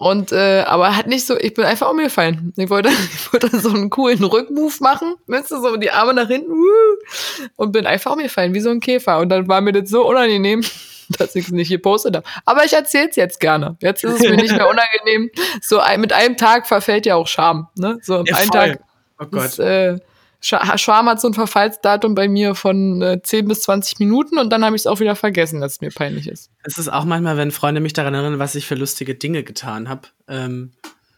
[0.01, 2.53] Und äh, aber hat nicht so, ich bin einfach umgefallen.
[2.57, 6.49] Ich wollte, ich wollte so einen coolen Rückmove machen, du, so die Arme nach hinten
[6.53, 9.19] wuh, und bin einfach umgefallen, wie so ein Käfer.
[9.19, 10.61] Und dann war mir das so unangenehm,
[11.19, 12.25] dass ich es nicht gepostet habe.
[12.45, 13.77] Aber ich erzähl's jetzt gerne.
[13.79, 15.29] Jetzt ist es mir nicht mehr unangenehm.
[15.61, 17.67] So ein, mit einem Tag verfällt ja auch Scham.
[17.75, 17.99] Ne?
[18.01, 18.59] So Ja, ein voll.
[18.59, 18.79] Tag
[19.19, 19.45] Oh Gott.
[19.45, 19.99] ist, äh,
[20.41, 24.65] Schwarm hat so ein Verfallsdatum bei mir von äh, 10 bis 20 Minuten und dann
[24.65, 26.49] habe ich es auch wieder vergessen, dass es mir peinlich ist.
[26.63, 29.87] Es ist auch manchmal, wenn Freunde mich daran erinnern, was ich für lustige Dinge getan
[29.87, 30.07] habe.
[30.27, 30.73] Ähm,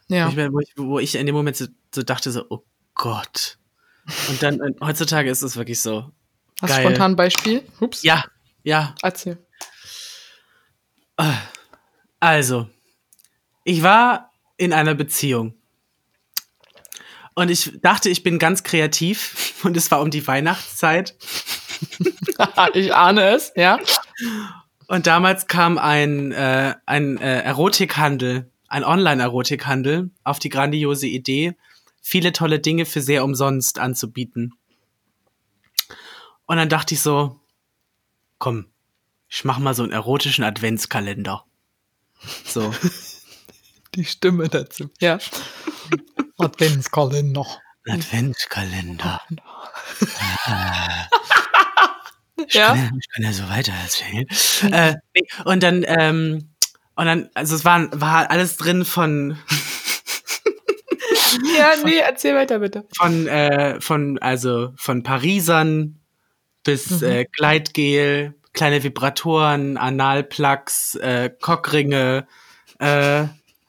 [0.08, 0.30] Ja.
[0.52, 3.56] wo, ich, wo, ich, in dem Moment so, so dachte, so, oh Gott.
[4.28, 6.10] Und dann, äh, heutzutage ist es wirklich so.
[6.60, 6.86] Hast du geil.
[6.86, 7.62] spontan ein Beispiel?
[7.80, 8.02] Ups.
[8.02, 8.24] Ja,
[8.62, 8.94] ja.
[9.02, 9.38] Erzähl.
[12.20, 12.68] Also,
[13.64, 15.54] ich war in einer Beziehung.
[17.34, 21.16] Und ich dachte, ich bin ganz kreativ und es war um die Weihnachtszeit.
[22.74, 23.78] ich ahne es, ja.
[24.86, 31.56] Und damals kam ein, äh, ein äh, Erotikhandel, ein Online-Erotikhandel auf die grandiose Idee,
[32.00, 34.54] viele tolle Dinge für sehr umsonst anzubieten.
[36.46, 37.40] Und dann dachte ich so,
[38.38, 38.66] komm,
[39.28, 41.44] ich mach mal so einen erotischen Adventskalender.
[42.44, 42.72] So.
[43.94, 44.90] Die Stimme dazu.
[45.00, 45.18] Ja.
[46.38, 47.46] Adventskalender.
[47.88, 49.20] Adventskalender.
[52.46, 52.68] Ich, Ja.
[52.68, 54.26] kann ja, ich kann ja so weiter erzählen.
[54.72, 56.50] äh, nee, und dann, ähm,
[56.96, 59.38] und dann, also es war, war alles drin von,
[61.58, 62.84] Ja, nee, erzähl weiter bitte.
[62.96, 66.00] von, äh, von, also von Parisern
[66.64, 67.06] bis Mhm.
[67.06, 72.26] äh, Gleitgel, kleine Vibratoren, Analplugs, äh, Cockringe,
[72.78, 73.24] äh,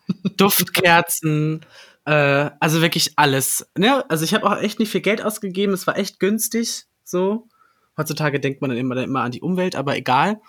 [0.38, 1.66] Duftkerzen,
[2.06, 3.68] äh, also wirklich alles.
[3.78, 4.08] Ne?
[4.10, 7.48] Also ich habe auch echt nicht viel Geld ausgegeben, es war echt günstig, so.
[7.98, 10.42] Heutzutage denkt man dann immer, immer an die Umwelt, aber egal.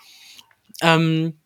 [0.81, 1.39] Ähm,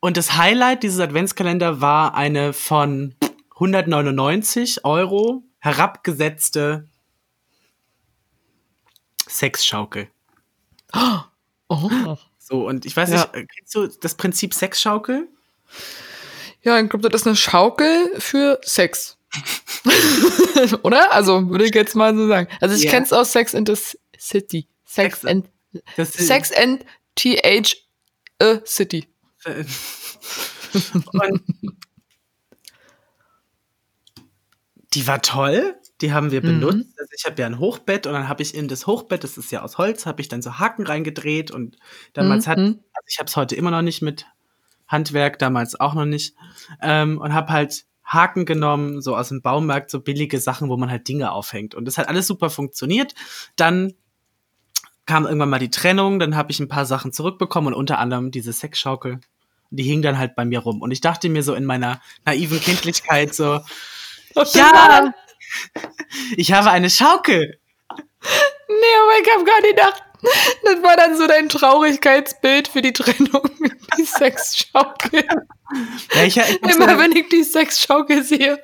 [0.00, 3.14] und das Highlight dieses Adventskalender war eine von
[3.54, 6.88] 199 Euro herabgesetzte
[9.28, 10.08] Sexschaukel.
[11.68, 12.16] Oh.
[12.38, 13.16] So, und ich weiß Ja.
[13.16, 15.28] nicht, äh, kennst du das Prinzip Sexschaukel?
[16.64, 19.16] Ja, ich glaube, das ist eine Schaukel für Sex.
[20.82, 21.12] Oder?
[21.12, 22.48] Also, würde ich jetzt mal so sagen.
[22.60, 22.90] Also, ich Ja.
[22.90, 23.74] kenn's aus Sex in the
[24.18, 24.66] City.
[24.84, 25.48] Sex Sex- and,
[25.98, 26.84] Sex and
[27.16, 27.76] TH
[28.40, 29.06] a City.
[31.12, 31.42] und
[34.94, 35.74] die war toll.
[36.00, 36.60] Die haben wir Mhm.
[36.60, 36.98] benutzt.
[36.98, 39.50] Also ich habe ja ein Hochbett und dann habe ich in das Hochbett, das ist
[39.52, 41.76] ja aus Holz, habe ich dann so Haken reingedreht und
[42.12, 42.80] damals hat, Mhm.
[42.92, 44.26] also ich habe es heute immer noch nicht mit
[44.86, 46.34] Handwerk, damals auch noch nicht,
[46.82, 50.90] ähm, und habe halt Haken genommen, so aus dem Baumarkt, so billige Sachen, wo man
[50.90, 51.74] halt Dinge aufhängt.
[51.74, 53.14] Und das hat alles super funktioniert.
[53.56, 53.94] Dann
[55.06, 58.30] kam irgendwann mal die Trennung, dann habe ich ein paar Sachen zurückbekommen und unter anderem
[58.30, 59.20] diese Sexschaukel.
[59.70, 60.82] Die hing dann halt bei mir rum.
[60.82, 63.60] Und ich dachte mir so in meiner naiven Kindlichkeit so,
[64.52, 65.12] ja,
[66.36, 67.58] ich habe eine Schaukel.
[68.68, 70.02] Nee, aber ich habe gar nicht gedacht.
[70.64, 73.48] Das war dann so dein Traurigkeitsbild für die Trennung.
[73.98, 75.24] Die Sexschaukel.
[76.14, 78.62] Ja, ich, ich Immer dann- wenn ich die Sexschaukel sehe,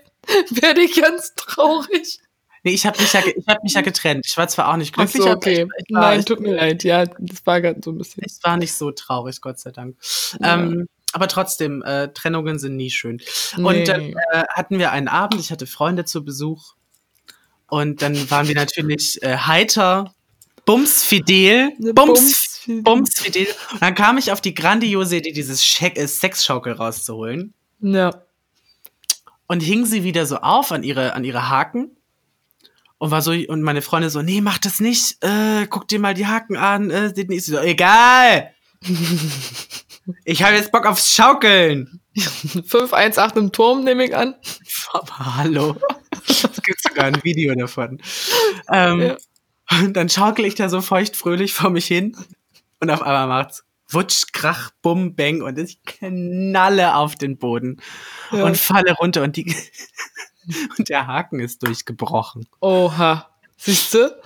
[0.51, 2.21] werde ich ganz traurig.
[2.65, 4.27] nee, ich habe mich, ja, ich hab mich ja getrennt.
[4.27, 5.67] Ich war zwar auch nicht glücklich, so, okay.
[5.79, 6.83] ich, ich, war, Nein, tut mir leid.
[6.85, 8.23] Ja, das war gerade so ein bisschen.
[8.27, 9.97] ich war nicht so traurig, Gott sei Dank.
[10.41, 10.55] Ja.
[10.55, 13.21] Ähm, aber trotzdem, äh, Trennungen sind nie schön.
[13.57, 13.63] Nee.
[13.65, 14.01] Und dann
[14.33, 16.75] äh, hatten wir einen Abend, ich hatte Freunde zu Besuch.
[17.69, 20.15] Und dann waren wir natürlich äh, heiter,
[20.65, 23.47] bumsfidel, bums, Bums- bumsfidel.
[23.73, 27.55] Und dann kam ich auf die grandiose Idee, dieses äh, Sexschaukel rauszuholen.
[27.81, 28.23] Ja.
[29.47, 31.97] Und hing sie wieder so auf an ihre, an ihre Haken.
[32.99, 36.13] Und war so, und meine Freunde so, nee, mach das nicht, äh, guck dir mal
[36.15, 38.51] die Haken an, äh, sieht nicht so, egal.
[40.25, 42.01] ich habe jetzt Bock aufs Schaukeln.
[42.67, 44.35] 518 im Turm, nehme ich an.
[44.93, 45.77] Aber hallo.
[46.29, 48.01] Es gibt sogar ein Video davon.
[48.71, 49.17] Ähm, Ja.
[49.71, 52.17] Und dann schaukel ich da so feuchtfröhlich vor mich hin.
[52.81, 57.81] Und auf einmal macht's Wutsch, Krach, Bum, Bang und ich knalle auf den Boden
[58.31, 58.45] Ja.
[58.45, 59.55] und falle runter und die
[60.79, 62.47] und der Haken ist durchgebrochen.
[62.61, 63.29] Oha.
[63.57, 64.17] Siehst du?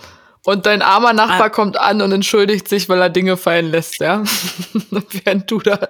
[0.44, 1.48] Und dein armer Nachbar Ah.
[1.50, 4.22] kommt an und entschuldigt sich, weil er Dinge fallen lässt, ja?
[5.24, 5.88] während du da,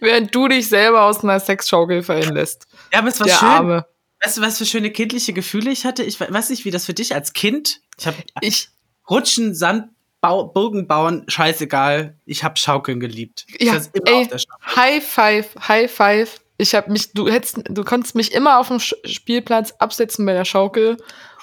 [0.00, 2.66] während du dich selber aus einer Sexschaukel fallen lässt.
[2.92, 3.48] Ja, aber es war Der schön.
[3.48, 3.86] Arme.
[4.22, 6.02] Weißt du, was für schöne kindliche Gefühle ich hatte?
[6.02, 7.80] Ich we- weiß nicht, wie das für dich als Kind.
[7.98, 8.68] Ich habe Ich,
[9.08, 9.88] Rutschen, Sand,
[10.20, 12.16] Bau, Bogen bauen, scheißegal.
[12.24, 13.46] Ich habe Schaukeln geliebt.
[13.58, 14.76] Ich ja, saß immer ey, auf der Schaukel.
[14.76, 16.40] High Five, High Five.
[16.58, 20.44] Ich hab mich, du hättest, du konntest mich immer auf dem Spielplatz absetzen bei der
[20.44, 20.96] Schaukel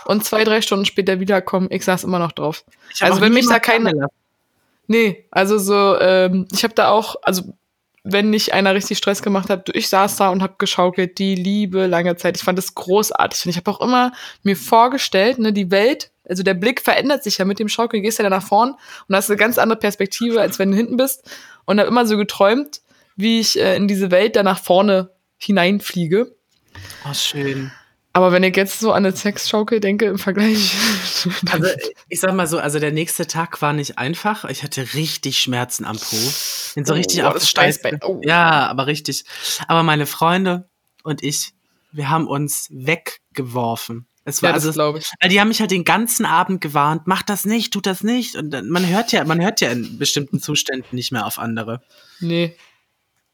[0.05, 1.67] und zwei, drei Stunden später wiederkommen.
[1.69, 2.65] Ich saß immer noch drauf.
[2.99, 4.07] Also wenn mich da keine-.
[4.87, 7.53] Nee, also so, ähm, ich habe da auch, also
[8.03, 11.87] wenn nicht einer richtig Stress gemacht hat, ich saß da und habe geschaukelt, die liebe
[11.87, 12.35] lange Zeit.
[12.35, 13.45] Ich fand das großartig.
[13.45, 14.11] Und ich habe auch immer
[14.43, 18.19] mir vorgestellt, ne, die Welt, also der Blick verändert sich ja mit dem Schaukeln, gehst
[18.19, 18.75] ja dann nach vorn
[19.07, 21.29] und hast eine ganz andere Perspektive, als wenn du hinten bist.
[21.65, 22.81] Und habe immer so geträumt,
[23.15, 26.35] wie ich äh, in diese Welt da nach vorne hineinfliege.
[27.09, 27.71] Oh, schön.
[28.15, 30.73] Aber wenn ich jetzt so an eine Sexschaukel denke im Vergleich.
[31.49, 31.67] Also,
[32.09, 34.43] ich sag mal so, also der nächste Tag war nicht einfach.
[34.43, 36.17] Ich hatte richtig Schmerzen am Po.
[36.75, 38.01] Bin so Oh, richtig auf Steißbein.
[38.03, 38.19] Oh.
[38.25, 39.23] Ja, aber richtig.
[39.69, 40.67] Aber meine Freunde
[41.03, 41.53] und ich,
[41.93, 44.05] wir haben uns weggeworfen.
[44.25, 45.09] Es war ja, das also, glaube ich.
[45.29, 48.35] die haben mich halt den ganzen Abend gewarnt, mach das nicht, tut das nicht.
[48.35, 51.81] Und man hört ja, man hört ja in bestimmten Zuständen nicht mehr auf andere.
[52.19, 52.55] Nee,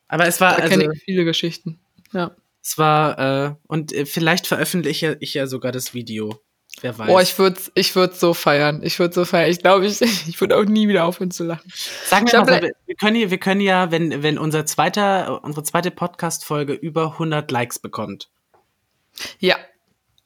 [0.07, 1.79] Aber es war, da also, kenne ich viele Geschichten.
[2.11, 2.35] Ja.
[2.69, 6.39] Es war, äh, und äh, vielleicht veröffentliche ich ja sogar das Video.
[6.81, 7.07] Wer weiß.
[7.07, 8.81] Boah, ich würde ich würd so feiern.
[8.83, 9.49] Ich würde so feiern.
[9.49, 11.71] Ich glaube, ich, ich würde auch nie wieder aufhören zu lachen.
[12.05, 14.65] Sagen Ich wir hab mal, so, wir können ja, wir können ja, wenn, wenn unser
[14.65, 18.29] zweiter, unsere zweite Podcast-Folge über 100 Likes bekommt,
[19.39, 19.57] Ja,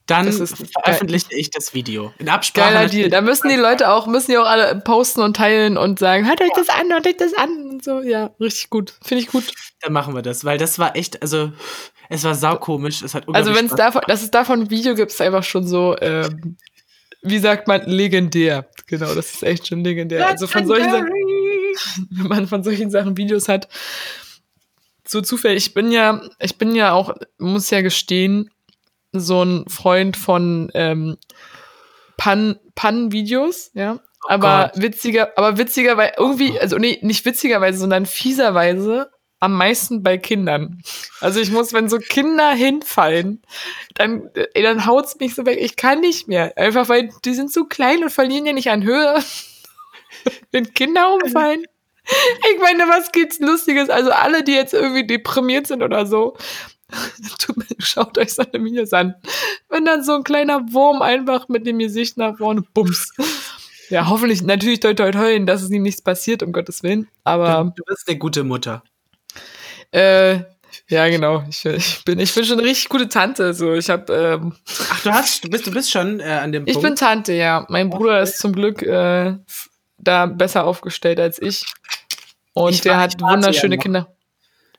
[0.05, 2.13] dann veröffentliche ich das Video.
[2.17, 2.73] In Absprache.
[2.73, 3.09] geiler Deal.
[3.09, 6.41] Da müssen die Leute auch, müssen die auch alle posten und teilen und sagen, hört
[6.41, 8.01] euch das an, hört euch das an und so.
[8.01, 8.93] Ja, richtig gut.
[9.01, 9.45] Finde ich gut.
[9.81, 11.51] Dann machen wir das, weil das war echt, also,
[12.09, 13.01] es war saukomisch.
[13.01, 15.65] Es hat Also wenn es davon, dass es davon ein Video gibt, ist einfach schon
[15.65, 16.57] so, ähm,
[17.21, 18.67] wie sagt man, legendär.
[18.87, 20.27] Genau, das ist echt schon legendär.
[20.27, 21.09] Also von solchen Sachen,
[22.09, 23.69] wenn man von solchen Sachen Videos hat.
[25.07, 28.49] So zufällig, ich bin ja, ich bin ja auch, muss ja gestehen,
[29.13, 31.17] so ein Freund von ähm,
[32.17, 33.99] Pan, Pan-Videos, ja.
[34.27, 34.81] Aber Gott.
[34.81, 39.11] witziger, aber witziger, weil irgendwie, also nee, nicht witzigerweise, sondern fieserweise
[39.43, 40.81] am meisten bei Kindern.
[41.19, 43.41] Also ich muss, wenn so Kinder hinfallen,
[43.95, 45.59] dann, ey, dann haut's mich so weg.
[45.59, 46.57] Ich kann nicht mehr.
[46.57, 49.21] Einfach weil die sind so klein und verlieren ja nicht an Höhe.
[50.51, 51.65] wenn Kinder umfallen.
[52.53, 53.89] Ich meine, was gibt's Lustiges?
[53.89, 56.37] Also alle, die jetzt irgendwie deprimiert sind oder so,
[57.79, 59.15] schaut euch so eine Videos an.
[59.69, 63.11] Wenn dann so ein kleiner Wurm einfach mit dem Gesicht nach vorne bums.
[63.89, 67.07] Ja, hoffentlich, natürlich toi toi toi, dass es ihm nichts passiert, um Gottes Willen.
[67.23, 68.83] Aber Du bist eine gute Mutter.
[69.91, 70.39] äh,
[70.89, 71.43] ja, genau.
[71.49, 73.53] Ich, ich, bin, ich bin schon eine richtig gute Tante.
[73.53, 74.55] So, ich habe, ähm,
[74.91, 76.99] Ach, du hast, du bist, du bist schon äh, an dem ich bin Punkt.
[76.99, 77.65] Tante, ja.
[77.69, 79.35] Mein Bruder ist zum Glück äh,
[79.97, 81.63] da besser aufgestellt als ich.
[82.53, 83.81] Und Ich der war- hat wunderschöne ja.
[83.81, 84.15] Kinder.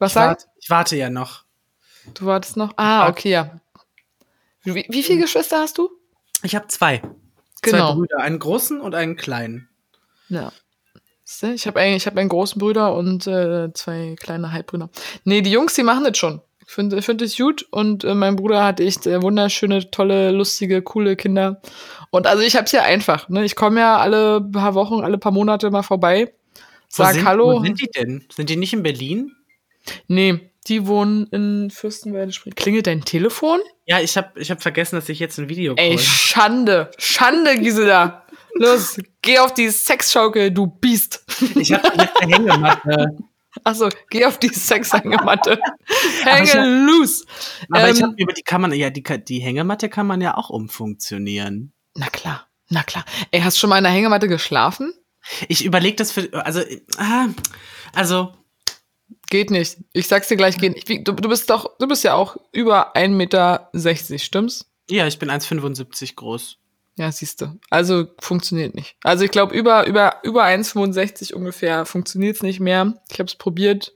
[0.00, 1.43] Was ich, sagst warte, ich warte ja noch.
[2.12, 2.26] Du?
[2.26, 2.72] wartest noch?
[2.76, 3.60] Ah, okay, ja.
[4.62, 5.90] Wie, wie viele Geschwister hast du?
[6.42, 7.02] Ich habe zwei.
[7.62, 7.92] Genau.
[7.92, 9.68] Zwei Brüder, einen großen und einen kleinen.
[10.28, 10.52] Ja.
[11.54, 14.90] Ich habe einen, ich hab einen großen Bruder und äh, zwei kleine Halbbrüder.
[15.24, 16.42] Nee, die Jungs, die machen das schon.
[16.66, 17.66] Ich finde find das gut.
[17.70, 21.60] Und äh, mein Bruder hat echt äh, wunderschöne, tolle, lustige, coole Kinder.
[22.10, 23.28] Und also ich hab's ja einfach.
[23.28, 23.44] Ne?
[23.44, 26.32] Ich komme ja alle paar Wochen, alle paar Monate mal vorbei.
[26.54, 27.58] Wo Sag sind, Hallo.
[27.58, 28.24] Wo sind die denn?
[28.34, 29.32] Sind die nicht in Berlin?
[30.08, 32.32] Nee, die wohnen in Fürstenwalde.
[32.54, 33.60] Klingelt dein Telefon?
[33.86, 36.90] Ja, ich habe ich hab vergessen, dass ich jetzt ein Video Ey, Schande.
[36.98, 38.24] Schande, Gisela.
[38.54, 41.24] Los, geh auf die Sexschaukel, du Biest.
[41.56, 43.16] Ich habe eine Hängematte.
[43.62, 45.58] Achso, geh auf die Sexhängematte.
[45.86, 47.24] Ich Hänge loose.
[47.70, 50.36] Aber ich Ähm, hab, über die kann man, ja, die, die Hängematte kann man ja
[50.36, 51.72] auch umfunktionieren.
[51.94, 53.04] Na klar, na klar.
[53.30, 54.92] Ey, hast du schon mal in der Hängematte geschlafen?
[55.48, 56.62] Ich überlege das für, also,
[56.98, 57.26] ah,
[57.94, 58.34] also,
[59.34, 59.78] Geht nicht.
[59.92, 61.08] Ich sag's dir gleich, geht nicht.
[61.08, 63.68] Du, du bist doch, du bist ja auch über 1,60 Meter,
[64.20, 64.70] stimmt's?
[64.88, 66.58] ja, ich bin 1,75 groß.
[66.98, 67.58] Ja, siehst du.
[67.68, 68.94] Also funktioniert nicht.
[69.02, 72.94] Also ich glaube, über, über, über 1,65 ungefähr funktioniert's nicht mehr.
[73.10, 73.92] Ich habe es probiert.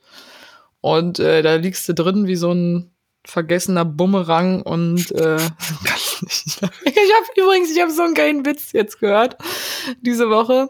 [0.80, 2.90] Und äh, da liegst du drin wie so ein
[3.24, 5.36] vergessener Bumerang und äh.
[6.20, 9.36] Ich habe übrigens, ich habe so einen geilen Witz jetzt gehört
[10.00, 10.68] diese Woche.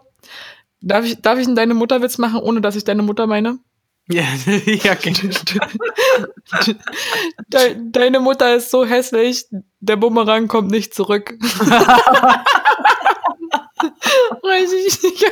[0.79, 3.57] Darf ich, darf ich einen deine Mutterwitz machen, ohne dass ich deine Mutter meine?
[4.11, 4.23] Ja,
[4.65, 4.95] ja.
[7.47, 9.45] De deine Mutter ist so hässlich,
[9.79, 11.35] der Bumerang kommt nicht zurück.
[14.43, 15.25] Richtig.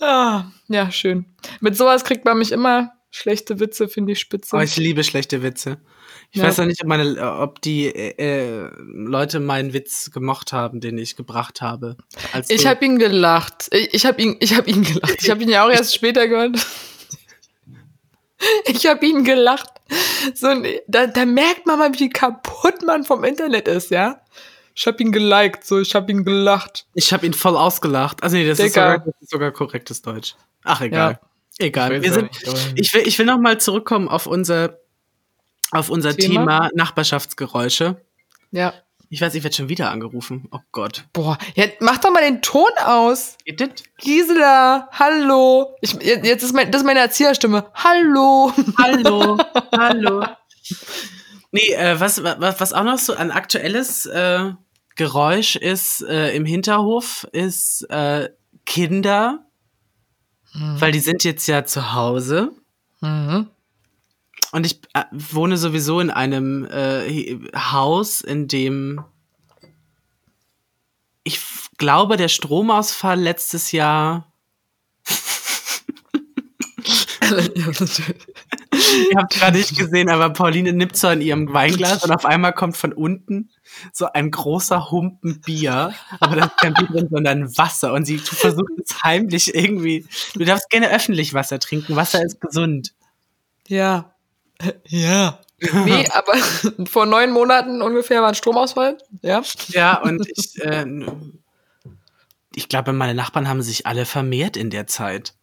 [0.00, 1.24] ah, ja, schön.
[1.60, 2.92] Mit sowas kriegt man mich immer.
[3.10, 4.54] Schlechte Witze finde ich spitze.
[4.56, 5.78] Oh, ich liebe schlechte Witze.
[6.32, 6.44] Ich Ja.
[6.48, 11.16] weiß noch nicht, ob, meine, ob die äh, Leute meinen Witz gemocht haben, den ich
[11.16, 11.96] gebracht habe.
[12.48, 13.68] Ich habe ihn gelacht.
[13.72, 15.16] Ich, ich habe ihn, ich habe ihn gelacht.
[15.22, 16.56] Ich habe ihn ja auch erst später gehört.
[18.66, 19.68] Ich habe ihn gelacht.
[20.34, 20.48] So,
[20.88, 24.20] da, da merkt man mal, wie kaputt man vom Internet ist, ja.
[24.74, 26.86] Ich habe ihn geliked, so ich habe ihn gelacht.
[26.92, 28.22] Ich habe ihn voll ausgelacht.
[28.22, 30.34] Also nee, das ist, sogar, das ist sogar korrektes Deutsch.
[30.64, 31.18] Ach, egal.
[31.58, 31.66] Ja.
[31.66, 32.02] Egal.
[32.02, 32.28] Wir sind,
[32.74, 34.78] ich will, ich will noch mal zurückkommen auf unser,
[35.76, 36.40] auf unser Thema?
[36.40, 38.00] Thema, Nachbarschaftsgeräusche.
[38.50, 38.74] Ja.
[39.08, 40.48] Ich weiß, ich werde schon wieder angerufen.
[40.50, 41.04] Oh Gott.
[41.12, 43.36] Boah, ja, mach doch mal den Ton aus.
[43.44, 43.68] Geht das?
[43.98, 45.76] Gisela, hallo.
[45.80, 47.70] Ich, jetzt ist mein, das ist meine Erzieherstimme.
[47.74, 48.52] Hallo.
[48.78, 49.38] Hallo,
[49.76, 50.24] hallo.
[51.52, 54.50] Nee, äh, was, was, was auch noch so ein aktuelles äh,
[54.96, 58.30] Geräusch ist äh, im Hinterhof, ist äh,
[58.64, 59.46] Kinder,
[60.52, 62.50] weil die sind jetzt ja zu Hause.
[63.00, 63.50] Mhm.
[64.56, 69.04] Und ich äh, wohne sowieso in einem äh, Haus, in dem
[71.24, 71.42] ich
[71.76, 74.32] glaube, der Stromausfall letztes Jahr.
[79.10, 82.54] Ihr habt gerade nicht gesehen, aber Pauline nippt so an ihrem Weinglas und auf einmal
[82.54, 83.50] kommt von unten
[83.92, 85.92] so ein großer Humpen Bier.
[86.18, 87.92] Aber da ist kein Bier drin, sondern Wasser.
[87.92, 90.06] Und sie versucht es heimlich irgendwie.
[90.32, 91.94] Du darfst gerne öffentlich Wasser trinken.
[91.94, 92.94] Wasser ist gesund.
[93.68, 94.15] Ja.
[94.86, 95.40] Ja.
[95.60, 96.34] Nee, aber
[96.86, 98.98] vor neun Monaten ungefähr war ein Stromausfall.
[99.22, 99.42] Ja.
[99.68, 100.86] Ja, und ich, äh,
[102.54, 105.34] ich glaube, meine Nachbarn haben sich alle vermehrt in der Zeit.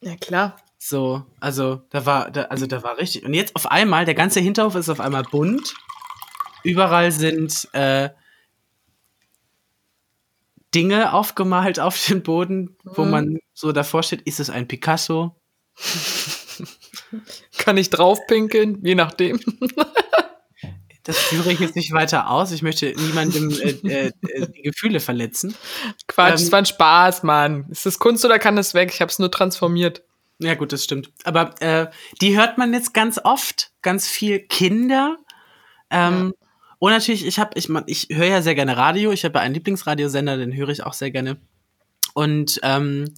[0.00, 0.56] Ja, klar.
[0.78, 3.24] So, also da war, da, also da war richtig.
[3.24, 5.74] Und jetzt auf einmal, der ganze Hinterhof ist auf einmal bunt.
[6.64, 8.10] Überall sind äh,
[10.74, 13.10] Dinge aufgemalt auf dem Boden, wo Mhm.
[13.10, 15.36] man so davor steht, ist es ein Picasso?
[17.58, 19.40] Kann ich draufpinkeln, je nachdem.
[21.04, 22.52] Das führe ich jetzt nicht weiter aus.
[22.52, 25.56] Ich möchte niemandem äh, äh, äh, die Gefühle verletzen.
[26.06, 27.66] Quatsch, Ähm, es war ein Spaß, Mann.
[27.70, 28.90] Ist das Kunst oder kann das weg?
[28.94, 30.04] Ich hab's nur transformiert.
[30.38, 31.10] Ja, gut, das stimmt.
[31.24, 31.88] Aber äh,
[32.20, 35.16] die hört man jetzt ganz oft, ganz viel Kinder.
[35.90, 36.34] Ähm,
[36.78, 39.10] Und natürlich, ich habe, ich, ich höre ja sehr gerne Radio.
[39.10, 41.36] Ich habe ja einen Lieblingsradiosender, den höre ich auch sehr gerne.
[42.14, 43.12] Und ähm,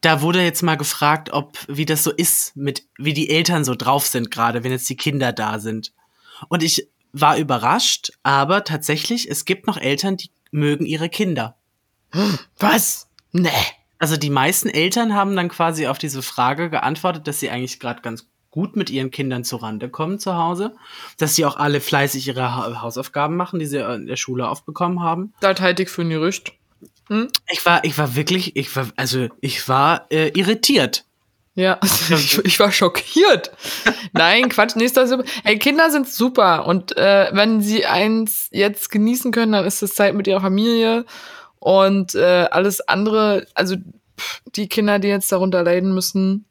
[0.00, 3.74] da wurde jetzt mal gefragt, ob wie das so ist, mit wie die Eltern so
[3.74, 5.92] drauf sind gerade, wenn jetzt die Kinder da sind.
[6.48, 11.56] Und ich war überrascht, aber tatsächlich, es gibt noch Eltern, die mögen ihre Kinder.
[12.58, 13.08] Was?
[13.32, 13.50] Nee.
[13.98, 18.00] Also die meisten Eltern haben dann quasi auf diese Frage geantwortet, dass sie eigentlich gerade
[18.02, 20.74] ganz gut mit ihren Kindern zurande kommen zu Hause,
[21.18, 25.02] dass sie auch alle fleißig ihre Ha- Hausaufgaben machen, die sie in der Schule aufbekommen
[25.02, 25.34] haben.
[25.40, 26.52] Das halte ich für ein Gerücht.
[27.50, 31.04] Ich war, ich war wirklich, ich war, also ich war äh, irritiert.
[31.54, 31.80] Ja,
[32.10, 33.50] ich, ich war schockiert.
[34.12, 35.24] Nein, Quatsch, nächster super.
[35.42, 39.94] Ey, Kinder sind super und äh, wenn sie eins jetzt genießen können, dann ist es
[39.94, 41.04] Zeit mit ihrer Familie
[41.58, 43.74] und äh, alles andere, also
[44.18, 46.44] pff, die Kinder, die jetzt darunter leiden müssen,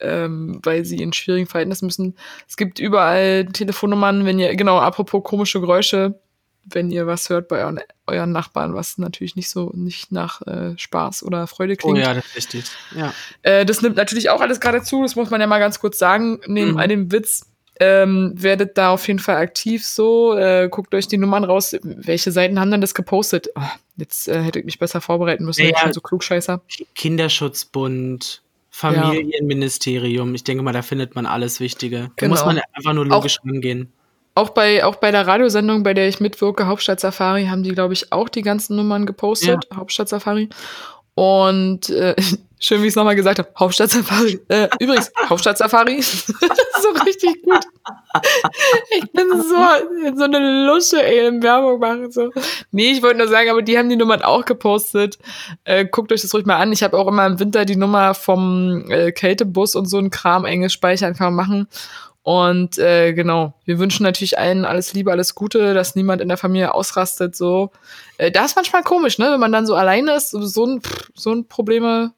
[0.00, 2.14] ähm, weil sie in schwierigen Verhältnissen müssen.
[2.46, 6.20] Es gibt überall Telefonnummern, wenn ihr, genau, apropos komische Geräusche,
[6.66, 10.72] wenn ihr was hört bei euren, euren Nachbarn, was natürlich nicht so, nicht nach äh,
[10.76, 11.98] Spaß oder Freude klingt.
[11.98, 12.64] Oh ja, das ist richtig.
[12.96, 13.12] Ja.
[13.42, 15.98] Äh, das nimmt natürlich auch alles gerade zu, das muss man ja mal ganz kurz
[15.98, 16.76] sagen, neben Mhm.
[16.78, 17.46] all dem Witz.
[17.80, 21.74] Ähm, werdet da auf jeden Fall aktiv so, äh, guckt euch die Nummern raus.
[21.82, 23.48] Welche Seiten haben denn das gepostet?
[23.56, 23.62] Oh,
[23.96, 25.82] jetzt äh, hätte ich mich besser vorbereiten müssen, Ja, ich ja.
[25.82, 26.60] bin so klugscheißer.
[26.94, 31.98] Kinderschutzbund, Familienministerium, ich denke mal, da findet man alles Wichtige.
[31.98, 32.34] Da Genau.
[32.34, 33.92] muss man einfach nur logisch rangehen.
[34.36, 37.94] Auch bei, auch bei der Radiosendung, bei der ich mitwirke, Hauptstadt Safari, haben die, glaube
[37.94, 39.68] ich, auch die ganzen Nummern gepostet.
[39.74, 40.48] Hauptstadt Safari.
[41.14, 42.16] Und äh,
[42.58, 44.40] schön, wie ich es nochmal gesagt habe, Hauptstadt Safari.
[44.48, 46.02] Äh, übrigens, Hauptstadt Safari.
[46.02, 47.64] so richtig gut.
[48.96, 52.10] Ich bin so, so eine Lusche, ey, im Werbung machen.
[52.10, 52.30] So.
[52.72, 55.18] Nee, ich wollte nur sagen, aber die haben die Nummern auch gepostet.
[55.62, 56.72] Äh, guckt euch das ruhig mal an.
[56.72, 60.44] Ich habe auch immer im Winter die Nummer vom äh, Kältebus und so ein Kram
[60.44, 61.68] enges speichern kann man machen.
[62.24, 66.38] Und äh, genau, wir wünschen natürlich allen alles Liebe, alles Gute, dass niemand in der
[66.38, 67.36] Familie ausrastet.
[67.36, 67.70] So,
[68.16, 71.10] äh, das ist manchmal komisch, ne, wenn man dann so alleine ist, so ein pff,
[71.14, 72.14] so ein Probleme,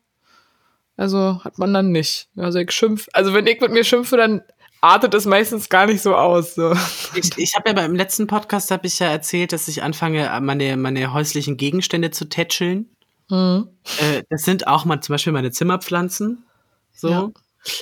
[0.97, 2.29] also hat man dann nicht.
[2.37, 4.43] Also ich schimpf, also wenn ich mit mir schimpfe, dann
[4.81, 6.55] artet es meistens gar nicht so aus.
[6.55, 6.73] So.
[7.17, 10.77] Ich, ich habe ja beim letzten Podcast habe ich ja erzählt, dass ich anfange, meine,
[10.77, 12.89] meine häuslichen Gegenstände zu tätscheln.
[13.29, 13.71] Mhm.
[13.99, 16.45] Äh, das sind auch mal zum Beispiel meine Zimmerpflanzen.
[16.93, 17.11] So.
[17.11, 17.31] Ja.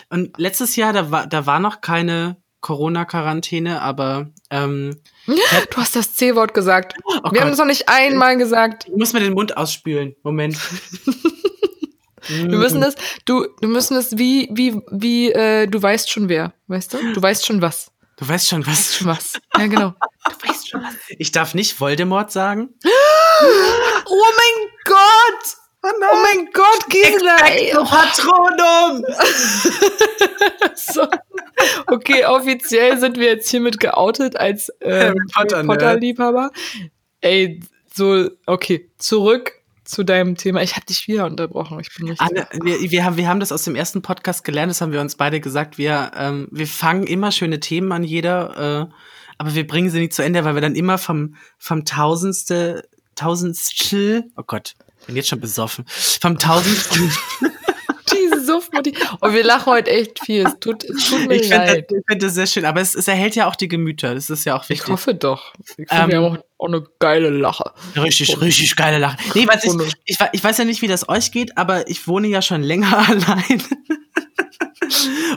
[0.08, 6.14] Und letztes Jahr, da war, da war noch keine Corona-Quarantäne, aber ähm, Du hast das
[6.14, 6.94] C-Wort gesagt.
[7.04, 8.86] oh wir haben Gott, das noch nicht einmal gesagt.
[8.86, 10.16] ich muss mir den Mund ausspülen.
[10.22, 10.58] Moment.
[12.26, 12.94] Wir müssen das,
[13.26, 17.12] du, du müssen das wie, wie, wie, äh, du weißt schon wer, weißt du?
[17.12, 17.90] Du weißt schon was.
[18.16, 18.96] Du weißt schon was.
[18.96, 19.34] Schon was.
[19.56, 19.92] Ja, genau.
[20.24, 20.94] Du weißt schon was.
[21.18, 22.70] Ich darf nicht Voldemort sagen.
[24.06, 25.56] Oh mein Gott!
[25.86, 27.36] Oh mein Gott, Gisela!
[27.84, 29.04] Patronum!
[30.76, 31.06] So.
[31.86, 35.64] Okay, offiziell sind wir jetzt hiermit geoutet als äh, Harry Potter?
[35.64, 36.50] Potter-Liebhaber.
[37.20, 37.60] Ey,
[37.92, 39.52] so, okay, zurück
[39.84, 40.62] zu deinem Thema.
[40.62, 41.78] Ich habe dich wieder unterbrochen.
[41.80, 42.26] Ich bin richtig.
[42.26, 45.00] Anne, wir, wir, haben, wir haben das aus dem ersten Podcast gelernt, das haben wir
[45.00, 45.78] uns beide gesagt.
[45.78, 48.94] Wir, ähm, wir fangen immer schöne Themen an jeder, äh,
[49.38, 54.24] aber wir bringen sie nicht zu Ende, weil wir dann immer vom, vom tausendste, tausendstel,
[54.36, 54.74] oh Gott,
[55.06, 55.84] bin jetzt schon besoffen,
[56.20, 57.10] vom tausendsten,
[58.12, 58.94] Diese Suftmutti.
[59.20, 60.46] Und wir lachen heute echt viel.
[60.46, 61.86] Es tut, es tut mir ich finde leid.
[61.90, 64.30] das, ich find das sehr schön, aber es, es erhält ja auch die Gemüter, das
[64.30, 64.88] ist ja auch Ich wichtig.
[64.88, 65.52] hoffe doch.
[65.66, 67.72] Ich finde, Ähm, wir haben auch, auch eine geile Lache.
[67.96, 69.16] Richtig, richtig geile Lache.
[69.34, 69.84] Nee, was Hunde.
[69.86, 72.62] ich, ich, ich weiß ja nicht, wie das euch geht, aber ich wohne ja schon
[72.62, 73.62] länger allein.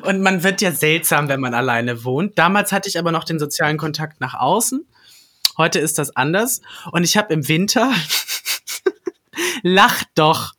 [0.03, 2.37] Und man wird ja seltsam, wenn man alleine wohnt.
[2.37, 4.85] Damals hatte ich aber noch den sozialen Kontakt nach außen.
[5.57, 6.61] Heute ist das anders.
[6.91, 7.91] Und ich habe im Winter.
[9.63, 10.53] Lach doch.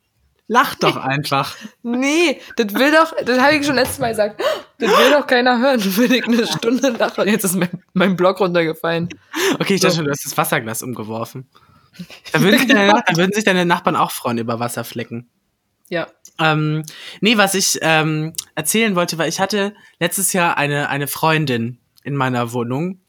[0.47, 1.55] Lach doch einfach.
[1.83, 4.41] Nee, das will doch, das habe ich schon letztes Mal gesagt.
[4.79, 7.23] Das will doch keiner hören, wenn ich eine Stunde lache.
[7.29, 9.09] Jetzt ist mein, mein Blog runtergefallen.
[9.59, 11.47] Okay, ich dachte schon, du hast das Wasserglas umgeworfen.
[12.31, 15.29] Da würden, sich deine, da würden sich deine Nachbarn auch freuen über Wasserflecken.
[15.89, 16.07] Ja.
[16.39, 16.85] Ähm,
[17.19, 22.15] nee, was ich ähm, erzählen wollte, war, ich hatte letztes Jahr eine, eine Freundin, in
[22.15, 23.01] meiner Wohnung.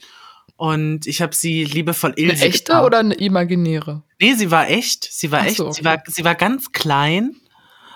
[0.60, 2.84] Und ich habe sie liebevoll Ilse Eine echte getauft.
[2.84, 4.02] oder eine imaginäre?
[4.20, 5.08] Nee, sie war echt.
[5.10, 5.56] Sie war Ach echt.
[5.56, 7.34] so, Sie, war, sie war ganz klein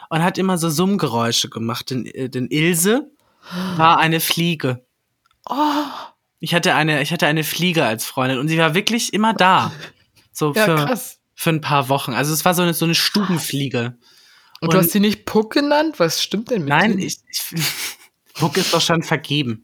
[0.09, 1.91] und hat immer so Summgeräusche gemacht.
[1.91, 3.11] Denn, äh, denn Ilse
[3.77, 4.83] war eine Fliege.
[5.47, 5.55] Oh,
[6.39, 9.71] Ich hatte eine, ich hatte eine Fliege als Freundin und sie war wirklich immer da.
[10.33, 11.19] So ja, für, krass.
[11.35, 12.15] für ein paar Wochen.
[12.15, 13.99] Also es war so eine, so eine Stubenfliege.
[14.63, 15.97] Und, du hast sie nicht Puck genannt?
[15.99, 17.43] Was stimmt denn mit Nein, ich, ich
[18.33, 19.63] Puck ist doch schon vergeben.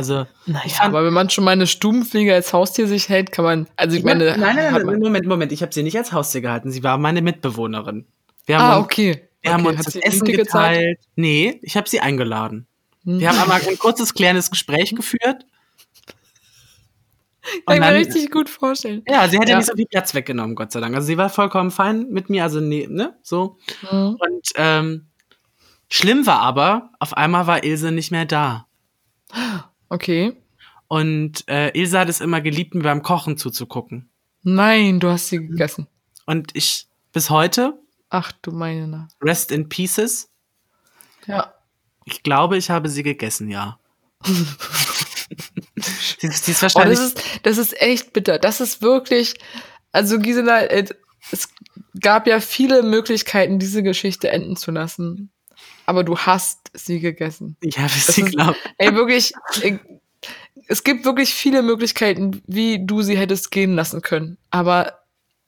[0.00, 3.32] Also Naja, ich fand- aber wenn man schon mal eine Stubenfliege als Haustier sich hält,
[3.32, 3.66] kann man.
[3.76, 6.40] Also ich meine, nein, nein, nein, man, Moment, Moment, ich habe sie nicht als Haustier
[6.40, 6.70] gehalten.
[6.70, 8.06] Sie war meine Mitbewohnerin.
[8.46, 9.28] Wir haben Ah, uns, okay.
[9.42, 9.68] wir haben okay.
[9.76, 10.74] uns Hat das sie Essen Miete gezahlt?
[10.78, 10.98] geteilt.
[11.16, 12.66] Nee, ich habe sie eingeladen.
[13.04, 13.20] Hm.
[13.20, 15.44] Wir haben einmal ein kurzes, klärendes Gespräch geführt.
[17.66, 19.02] Kann ich mir richtig gut vorstellen.
[19.06, 19.52] Ja, sie hat ja.
[19.52, 19.56] Ja.
[19.58, 20.94] nicht so viel Platz weggenommen, Gott sei Dank.
[20.94, 23.58] Also sie war vollkommen fein mit mir, also nee, ne, so.
[23.90, 24.16] Mhm.
[24.18, 25.06] Und ähm,
[25.90, 28.66] schlimm war aber, auf einmal war Ilse nicht mehr da.
[29.90, 30.32] Okay.
[30.88, 34.08] Und äh, Ilse hat es immer geliebt, mir beim Kochen zuzugucken.
[34.42, 35.86] Nein, du hast sie gegessen.
[36.26, 37.78] Und ich bis heute,
[38.08, 39.08] Ach du meine Na.
[39.22, 40.30] rest in pieces,
[41.26, 41.54] Ja.
[42.06, 43.78] ich glaube, ich habe sie gegessen, ja.
[45.76, 46.98] sie, ist- sie ist Oh, wahrscheinlich.
[46.98, 48.38] das ist, das ist echt bitter.
[48.38, 49.34] Das ist wirklich,
[49.92, 50.86] also Gisela, äh,
[51.30, 51.48] es
[52.00, 55.30] gab ja viele Möglichkeiten, diese Geschichte enden zu lassen.
[55.90, 57.56] Aber du hast sie gegessen.
[57.60, 58.56] ich habe sie ist- glaubt.
[58.78, 59.32] Ey, wirklich,
[59.62, 59.76] äh,
[60.68, 64.38] es gibt wirklich viele Möglichkeiten, wie du sie hättest gehen lassen können.
[64.52, 65.00] Aber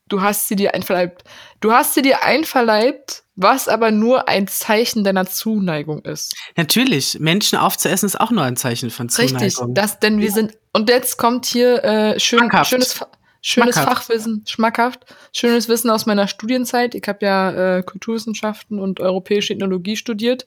[0.09, 1.23] du hast sie dir einverleibt.
[1.61, 6.35] Du hast sie dir einverleibt, was aber nur ein Zeichen deiner Zuneigung ist.
[6.57, 9.39] Natürlich, Menschen aufzuessen ist auch nur ein Zeichen von Zuneigung.
[9.39, 13.09] Richtig, das, denn wir sind, und jetzt kommt hier äh, schön, schönes, Fa-
[13.43, 13.99] schönes Schmackhaft.
[13.99, 16.95] Fachwissen, schmackhaft, schönes Wissen aus meiner Studienzeit.
[16.95, 20.47] Ich habe ja äh, Kulturwissenschaften und europäische Ethnologie studiert.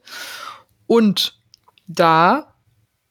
[0.87, 1.37] Und
[1.87, 2.55] da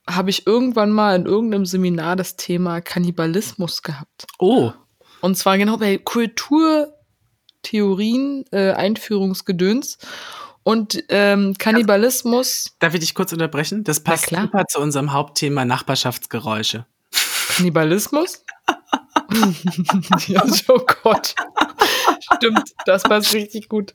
[0.08, 4.24] habe ich irgendwann mal in irgendeinem Seminar das Thema Kannibalismus gehabt.
[4.38, 4.72] oh,
[5.20, 9.98] Und zwar genau bei Kulturtheorien, äh, Einführungsgedöns.
[10.62, 13.84] Und ähm, Kannibalismus, darf ich dich kurz unterbrechen?
[13.84, 16.86] Das passt super zu unserem Hauptthema Nachbarschaftsgeräusche.
[17.48, 18.42] Kannibalismus?
[20.28, 21.34] Ja, oh Gott.
[22.36, 23.94] Stimmt, das passt richtig gut.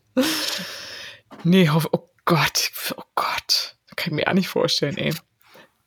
[1.43, 3.75] Nee, hoff- oh Gott, oh Gott.
[3.87, 5.13] Das kann ich mir auch nicht vorstellen, ey.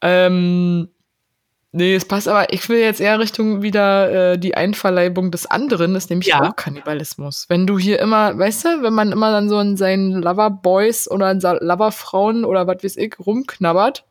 [0.01, 0.89] Ähm,
[1.73, 5.95] nee, es passt aber, ich will jetzt eher Richtung wieder äh, die Einverleibung des anderen,
[5.95, 6.43] ist nämlich Ja.
[6.43, 7.47] auch Kannibalismus.
[7.49, 11.31] Wenn du hier immer, weißt du, wenn man immer dann so in seinen Loverboys oder
[11.31, 14.05] in seinen Loverfrauen oder was weiß ich rumknabbert,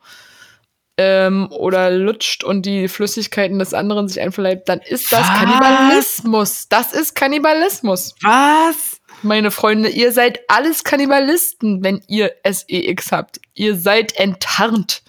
[0.98, 5.39] ähm, oder lutscht und die Flüssigkeiten des anderen sich einverleibt, dann ist das Was?
[5.39, 6.68] Kannibalismus.
[6.70, 8.16] Das ist Kannibalismus.
[8.22, 9.00] Was?
[9.24, 13.39] Meine Freunde, ihr seid alles Kannibalisten, wenn ihr SEX habt.
[13.54, 15.04] Ihr seid enttarnt.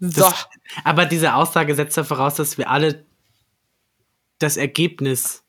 [0.00, 0.22] So.
[0.22, 0.48] Das-
[0.84, 3.04] Aber diese Aussage setzt ja voraus, dass wir alle
[4.38, 5.42] das Ergebnis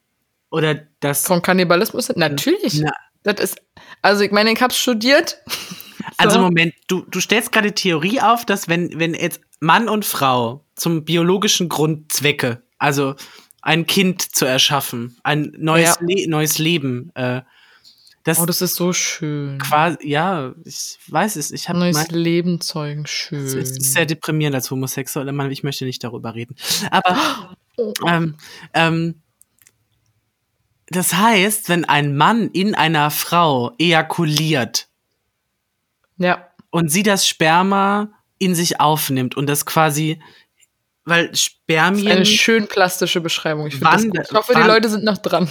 [0.51, 1.25] oder das.
[1.25, 2.79] Von Kannibalismus sind natürlich.
[2.81, 2.91] Na.
[3.23, 3.57] Das ist,
[4.01, 5.37] also ich meine, ich hab's studiert.
[6.17, 6.41] Also So.
[6.43, 11.05] Moment, du, du stellst gerade Theorie auf, dass wenn, wenn jetzt Mann und Frau zum
[11.05, 13.15] biologischen Grundzwecke, also
[13.61, 16.07] ein Kind zu erschaffen, ein neues, Ja.
[16.07, 17.41] Le neues Leben, äh,
[18.25, 19.57] das, Oh, das ist so schön.
[19.57, 23.43] quasi, ja, ich weiß es, ich habe Neues Leben zeugen, schön.
[23.45, 26.55] Es ist sehr deprimierend als homosexueller Mann, ich möchte nicht darüber reden.
[26.91, 27.93] Aber Oh.
[28.07, 28.35] ähm,
[28.73, 29.21] ähm,
[30.87, 34.87] das heißt, wenn ein Mann in einer Frau ejakuliert
[36.17, 36.49] ja.
[36.69, 38.11] und sie das Sperma
[38.43, 40.21] in sich aufnimmt und das quasi,
[41.05, 43.67] weil Eine Spermien schön plastische Beschreibung.
[43.67, 44.19] Ich, gut.
[44.23, 45.49] ich hoffe, die Leute sind noch dran.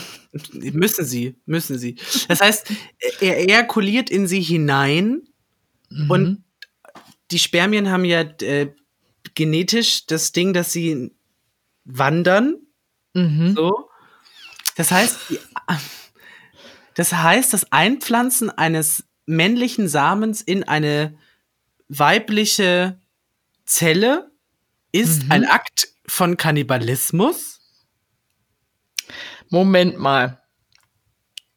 [0.52, 1.96] müssen sie, müssen sie.
[2.28, 2.68] Das heißt,
[3.20, 5.22] er ejakuliert in sie hinein
[6.08, 6.44] Und Mhm.
[7.30, 8.72] die Spermien haben ja äh,
[9.34, 11.12] genetisch das Ding, dass sie
[11.84, 12.56] wandern.
[13.14, 13.54] Mhm.
[13.54, 13.88] So.
[14.76, 15.18] Das heißt,
[16.94, 21.14] das heißt, das Einpflanzen eines männlichen Samens in eine
[21.98, 22.98] weibliche
[23.66, 24.30] Zelle
[24.92, 25.32] ist Mhm.
[25.32, 27.60] ein Akt von Kannibalismus.
[29.50, 30.38] Moment mal.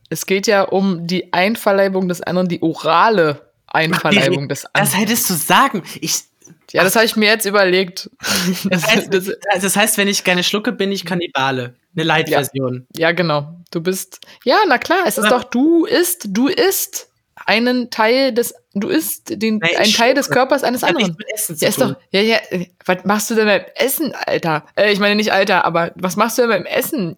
[0.09, 4.99] Es geht ja um die Einverleibung des anderen, die orale Einverleibung des Das anderen.
[4.99, 5.83] hättest du sagen.
[6.01, 6.23] Ich,
[6.71, 8.09] Ja, das habe ich mir jetzt überlegt.
[8.65, 9.31] das, heißt, Das-
[9.61, 11.75] das heißt, wenn ich gerne schlucke, bin ich Kannibale.
[11.95, 12.85] Eine Light-Version.
[12.97, 13.55] ja, genau.
[13.71, 14.19] Du bist.
[14.43, 17.09] Ja, na klar, es ist doch, du isst, du isst
[17.45, 20.29] einen Teil des, du isst den, Nee, ich einen Teil des.
[20.29, 21.17] Körpers eines Hat anderen.
[21.33, 22.37] Essen Ja, ist doch, ja, ja,
[22.85, 24.65] was machst du denn beim Essen, Alter?
[24.75, 27.17] Äh, ich meine nicht Alter, aber was machst du denn beim Essen,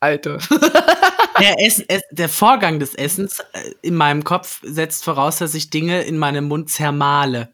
[0.00, 0.38] Alter?
[1.40, 5.68] Der, Ess, Ess, der Vorgang des Essens äh, in meinem Kopf setzt voraus, dass ich
[5.68, 7.52] Dinge in meinem Mund zermale.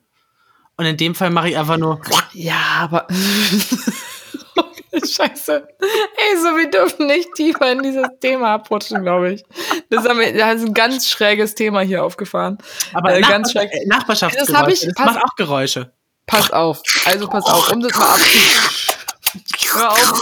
[0.76, 1.98] Und in dem Fall mache ich einfach nur.
[2.34, 3.06] ja, aber
[5.16, 5.68] Scheiße.
[5.80, 9.44] Ey, so, wir dürfen nicht tiefer in dieses Thema abrutschen, glaube ich.
[9.90, 12.58] Das, haben wir, das ist ein ganz schräges Thema hier aufgefahren.
[12.94, 13.70] Aber Äh, ganz schräg.
[13.72, 15.92] äh, Nachbarschaftsgeräusche, Das ich- das pass- macht auch Geräusche.
[16.26, 16.82] Pass auf.
[17.06, 18.20] Also pass auf, um das mal ab.
[19.74, 20.20] Hör auf.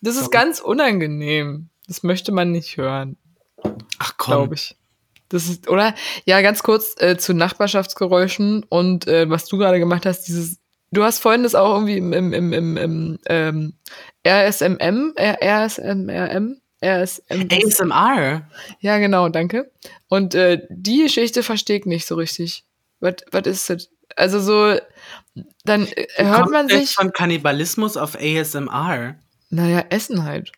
[0.00, 1.68] Das ist ganz unangenehm.
[1.88, 3.16] Das möchte man nicht hören,
[3.98, 4.34] Ach komm.
[4.34, 4.76] glaube ich.
[5.28, 5.94] Das ist, oder?
[6.24, 10.58] Ja, ganz kurz äh, zu Nachbarschaftsgeräuschen und äh, was du gerade gemacht hast, dieses.
[10.92, 13.74] Du hast vorhin das auch irgendwie im, im, im, im, im ähm,
[14.26, 17.48] RSMM, R- RSMRM, RSM.
[17.50, 18.48] ASMR.
[18.80, 19.70] Ja, genau, danke.
[20.08, 22.64] Und äh, die Geschichte verstehe ich nicht so richtig.
[23.00, 23.88] Was ist das?
[24.14, 24.78] Also so,
[25.64, 29.16] dann äh, hört Kommt man sich, von Kannibalismus auf ASMR.
[29.50, 30.52] naja, Essen halt.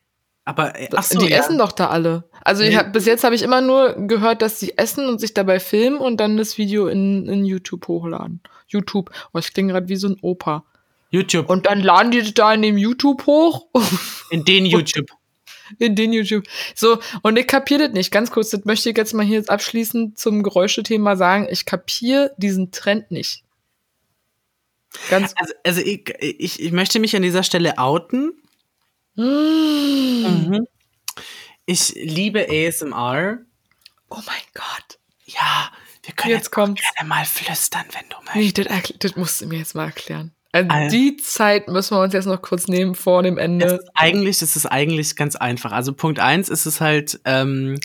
[0.45, 1.39] Aber äh, ach so, die ja.
[1.39, 2.25] essen doch da alle.
[2.45, 2.77] Also Nee.
[2.77, 5.99] hab, bis jetzt habe ich immer nur gehört, dass sie essen und sich dabei filmen
[5.99, 8.41] und dann das Video in, in YouTube hochladen.
[8.69, 9.11] YouTube.
[9.33, 10.65] Oh, ich klinge gerade wie so ein Opa.
[11.11, 11.49] YouTube.
[11.49, 13.67] Und dann laden die das da in dem YouTube hoch.
[14.31, 15.11] in den YouTube.
[15.79, 16.45] In den YouTube.
[16.75, 18.11] So, und ich kapiere das nicht.
[18.11, 21.47] Ganz kurz, das möchte ich jetzt mal hier jetzt abschließend zum Geräuschethema sagen.
[21.51, 23.43] Ich kapiere diesen Trend nicht.
[25.11, 25.35] Ganz.
[25.37, 28.33] Also, also ich, ich, ich möchte mich an dieser Stelle outen.
[29.15, 30.65] Mm.
[31.67, 33.39] Ich liebe ASMR.
[34.09, 34.99] Oh mein Gott.
[35.27, 35.71] Ja,
[36.09, 36.83] wir können Jetzt jetzt, kommt's.
[36.97, 38.59] gerne mal flüstern, wenn du Nee, möchtest.
[38.71, 40.33] das, erkl- das musst du mir jetzt mal erklären.
[40.53, 43.67] Also Also- die Zeit müssen wir uns jetzt noch kurz nehmen vor dem Ende.
[43.67, 45.73] ist eigentlich, es ist eigentlich ganz einfach.
[45.73, 47.79] Also Punkt eins ist es halt, ähm,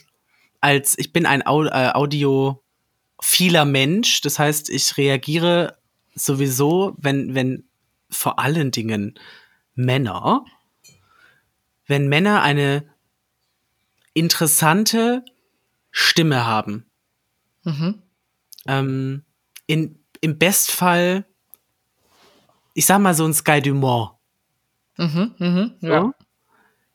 [0.61, 4.21] als ich bin ein Au äh, audiophiler Mensch.
[4.21, 5.77] Das heißt, ich reagiere
[6.15, 7.65] sowieso, wenn, wenn
[8.09, 9.19] vor allen Dingen
[9.75, 10.45] Männer,
[11.87, 12.85] wenn Männer eine
[14.13, 15.25] interessante
[15.91, 16.85] Stimme haben.
[17.63, 18.02] Mhm.
[18.67, 19.23] Ähm,
[19.67, 21.25] in, Im Bestfall,
[22.73, 24.11] ich sag mal so ein Sky Dumont.
[24.97, 25.35] Mhm.
[25.37, 25.71] Mhm.
[25.81, 26.13] so, Ja.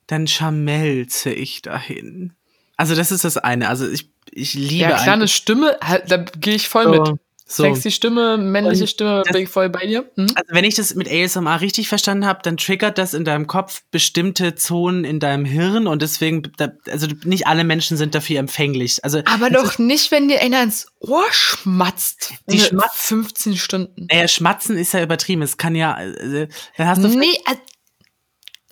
[0.07, 2.33] dann schmelze ich dahin.
[2.77, 3.67] Also das ist das eine.
[3.67, 7.19] Also ich, ich liebe ja, klar, eine Stimme, halt, da gehe ich voll so, mit.
[7.51, 7.63] So.
[7.63, 10.09] Sexy Stimme, männliche Und Stimme, das- bin ich voll bei dir.
[10.15, 10.27] Hm?
[10.35, 13.81] Also wenn ich das mit ASMR richtig verstanden habe, dann triggert das in deinem Kopf
[13.91, 16.43] bestimmte Zonen in deinem Hirn und deswegen,
[16.89, 19.03] also nicht alle Menschen sind dafür empfänglich.
[19.03, 22.33] Also Aber doch nicht, wenn dir einer ins Ohr schmatzt.
[22.51, 24.07] Die schmatzt- 15 Stunden.
[24.11, 25.41] Naja, schmatzen ist ja übertrieben.
[25.41, 26.47] Es kann ja, äh,
[26.77, 27.57] dann hast du Nee, al-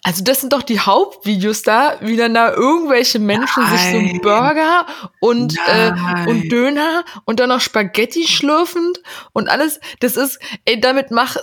[0.04, 4.06] also das sind doch die Hauptvideos da, wie dann da irgendwelche Menschen sich so einen
[4.08, 4.22] Nein.
[4.22, 4.86] Burger
[5.20, 6.28] und, äh, Nein.
[6.28, 9.02] und Döner und dann noch Spaghetti schlürfend
[9.34, 9.80] und alles.
[10.00, 11.36] Das ist, ey, damit mach,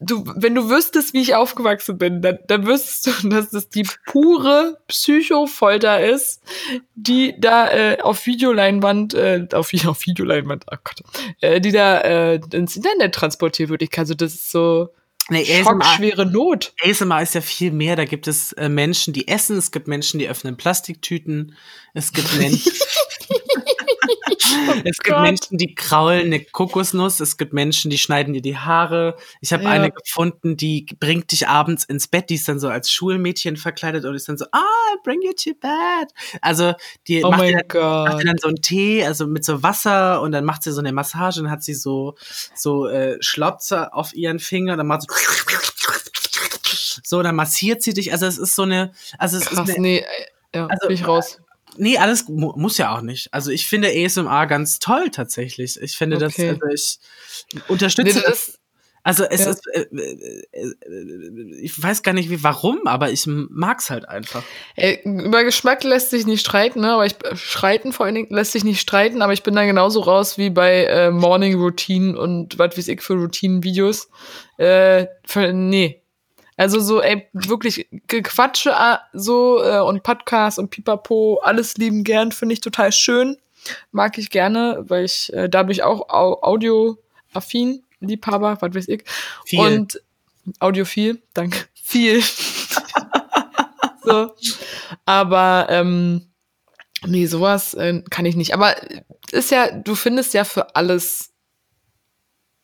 [0.00, 3.86] du, wenn du wüsstest, wie ich aufgewachsen bin, dann, dann wüsstest du, dass das die
[4.06, 6.42] pure Psychofolter ist,
[6.94, 11.02] die da äh, auf Videoleinwand, äh, auf, auf Videoleinwand, oh Gott,
[11.40, 13.82] äh, die da äh, ins Internet transportiert wird.
[13.82, 14.88] Ich kann so, das ist so
[15.28, 16.72] nee, ASMR, schockschwere Not.
[16.82, 17.96] ASMR ist ja viel mehr.
[17.96, 19.58] Da gibt es äh, Menschen, die essen.
[19.58, 21.56] Es gibt Menschen, die öffnen Plastiktüten.
[21.94, 22.72] Es gibt Menschen,
[24.84, 25.22] es gibt Gott.
[25.22, 27.20] Menschen, die kraulen eine Kokosnuss.
[27.20, 29.16] Es gibt Menschen, die schneiden dir die Haare.
[29.40, 29.70] Ich habe Ja.
[29.70, 32.30] eine gefunden, die bringt dich abends ins Bett.
[32.30, 34.60] Die ist dann so als Schulmädchen verkleidet und ist dann so, ah,
[35.04, 36.08] bring you to bed.
[36.42, 36.74] Also
[37.08, 40.20] die Oh macht, dir, dann- macht dir dann so einen Tee, also mit so Wasser
[40.22, 42.14] und dann macht sie so eine Massage und hat sie so
[42.54, 44.76] so äh, Schlotzer auf ihren Finger.
[44.76, 45.08] Dann macht sie
[47.04, 48.12] so, dann massiert sie dich.
[48.12, 50.04] Also es ist so eine, also es Krass, ist eine, nee,
[50.54, 51.38] ja, Also, bin ich raus.
[51.76, 53.32] Nee, alles mu muss ja auch nicht.
[53.32, 55.80] Also ich finde ASMR ganz toll tatsächlich.
[55.80, 56.56] Ich finde Okay.
[56.60, 56.98] das, also
[57.54, 58.46] ich unterstütze Nee, das.
[58.46, 58.58] das,
[59.02, 59.50] Also es ja.
[59.50, 64.42] ist, äh, äh, äh, ich weiß gar nicht wie, warum, aber ich mag's halt einfach.
[64.76, 66.92] ey, über Geschmack lässt sich nicht streiten, ne?
[66.92, 69.64] Aber ich äh, streiten vor allen Dingen lässt sich nicht streiten, aber ich bin da
[69.64, 74.10] genauso raus wie bei äh, Morning Routine und was weiß ich für Routinen-Videos.
[74.58, 75.99] Äh, für, nee.
[76.60, 82.32] Also so, ey, wirklich Gequatsche äh, so äh, und Podcast und Pipapo, alles lieben gern,
[82.32, 83.38] finde ich total schön.
[83.92, 89.04] Mag ich gerne, weil ich äh, dadurch auch au audioaffin, Liebhaber, was weiß ich.
[89.46, 89.58] Viel.
[89.58, 90.02] Und
[90.58, 91.60] audiophil, danke.
[91.82, 92.20] Viel.
[94.04, 94.34] so.
[95.06, 96.26] Aber ähm,
[97.06, 98.52] nee, sowas äh, kann ich nicht.
[98.52, 98.76] Aber
[99.32, 101.29] ist ja, du findest ja für alles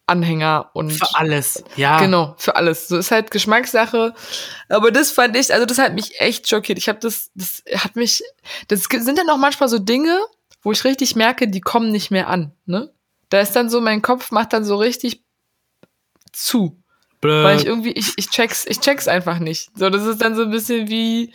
[0.07, 1.65] Anhänger und Für alles.
[1.75, 1.99] Ja.
[1.99, 2.87] Genau, für alles.
[2.89, 4.15] So ist halt Geschmackssache.
[4.69, 6.79] Aber das fand ich, also das hat mich echt schockiert.
[6.79, 8.23] Ich habe das, das hat mich,
[8.69, 10.21] das sind dann auch manchmal so Dinge,
[10.63, 12.53] wo ich richtig merke, die kommen nicht mehr an.
[12.67, 12.93] Ne?
[13.31, 15.23] Da ist dann so, mein Kopf macht dann so richtig
[16.33, 16.81] zu.
[17.21, 17.45] Blöd.
[17.45, 19.71] Weil ich irgendwie, ich, ich check's, ich check's einfach nicht.
[19.77, 21.33] So, das ist dann so ein bisschen wie.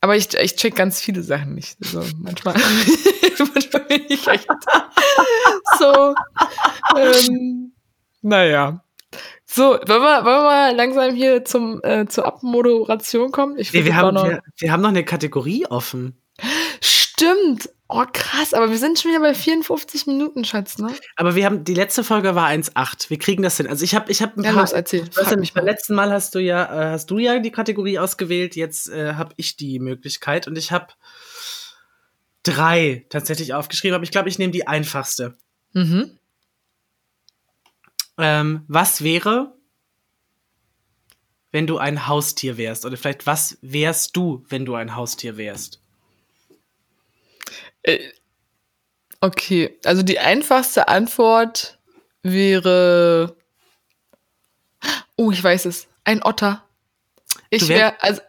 [0.00, 1.76] Aber ich, ich check ganz viele Sachen nicht.
[1.84, 2.54] So, manchmal,
[3.54, 4.46] manchmal bin ich echt
[5.78, 6.14] so.
[6.96, 7.72] Ähm,
[8.22, 8.82] naja.
[9.44, 13.58] So, wollen wir, wollen wir mal langsam hier zum, äh, zur Abmoderation kommen?
[13.58, 16.16] Ich nee, wir, haben, noch wir, wir haben noch eine Kategorie offen.
[16.80, 17.68] Stimmt.
[17.88, 20.94] Oh, krass, aber wir sind schon wieder bei 54 Minuten, Schatz, ne?
[21.16, 23.10] Aber wir haben, die letzte Folge war 1,8.
[23.10, 23.66] Wir kriegen das hin.
[23.66, 24.62] Also ich habe ich hab ein ja, paar.
[24.62, 25.02] Los, erzähl.
[25.14, 28.56] Weißt du, beim letzten Mal hast du ja, äh, hast du ja die Kategorie ausgewählt,
[28.56, 30.86] jetzt äh, habe ich die Möglichkeit und ich habe
[32.42, 35.36] drei tatsächlich aufgeschrieben, aber ich glaube, ich nehme die einfachste.
[35.72, 36.18] Mhm.
[38.18, 39.54] Ähm, was wäre,
[41.50, 42.84] wenn du ein Haustier wärst?
[42.84, 45.80] Oder vielleicht, was wärst du, wenn du ein Haustier wärst?
[47.82, 47.98] Äh,
[49.20, 51.78] okay, also die einfachste Antwort
[52.22, 53.36] wäre.
[55.16, 55.88] Oh, ich weiß es.
[56.04, 56.64] Ein Otter.
[57.50, 58.20] Ich wäre, also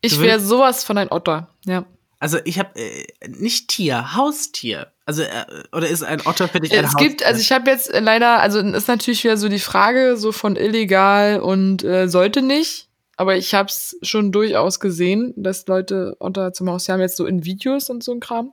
[0.00, 1.84] ich wäre sowas von ein Otter, ja.
[2.18, 4.92] Also ich habe äh, nicht Tier, Haustier.
[5.12, 7.08] Also äh, oder ist ein Otter für dich ein Es Haustier?
[7.08, 10.56] gibt, also ich habe jetzt leider, also ist natürlich wieder so die Frage so von
[10.56, 12.88] illegal und äh, sollte nicht.
[13.16, 17.26] Aber ich habe es schon durchaus gesehen, dass Leute Otter zum Haustier haben jetzt so
[17.26, 18.52] in Videos und so ein Kram.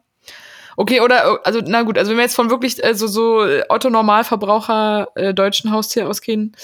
[0.76, 5.07] Okay, oder, also, na gut, also wenn wir jetzt von wirklich äh, so, so Otto-Normalverbraucher
[5.16, 6.57] äh, deutschen Haustier ausgehen,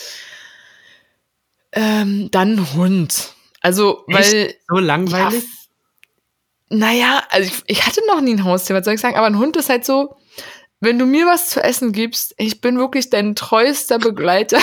[1.71, 3.33] ähm, dann Hund.
[3.61, 4.33] Also, Echt?
[4.33, 4.55] weil.
[4.67, 5.43] So langweilig?
[5.43, 5.49] Ja,
[6.70, 9.39] naja, also ich, ich hatte noch nie ein Haustier, was soll ich sagen, aber ein
[9.39, 10.16] Hund ist halt so,
[10.82, 14.59] wenn du mir was zu essen gibst, ich bin wirklich dein treuester Begleiter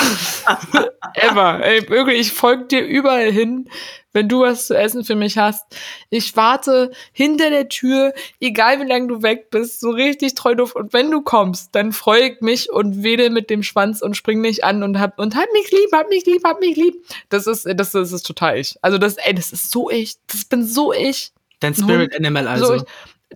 [1.14, 1.60] ever.
[1.64, 3.68] Ey, wirklich, ich folge dir überall hin,
[4.12, 5.64] wenn du was zu essen für mich hast.
[6.10, 10.76] Ich warte hinter der Tür, egal wie lange du weg bist, so richtig treu doof.
[10.76, 14.42] Und wenn du kommst, dann freue ich mich und wedel mit dem Schwanz und spring
[14.42, 16.94] dich an und hab, und hab mich lieb, hab mich lieb, hab mich lieb.
[17.30, 18.76] Das ist, das, das ist total ich.
[18.82, 20.16] Also das, ey, das ist so ich.
[20.26, 21.32] Das bin so ich.
[21.62, 22.78] Dein Spirit Animal also.
[22.78, 22.84] So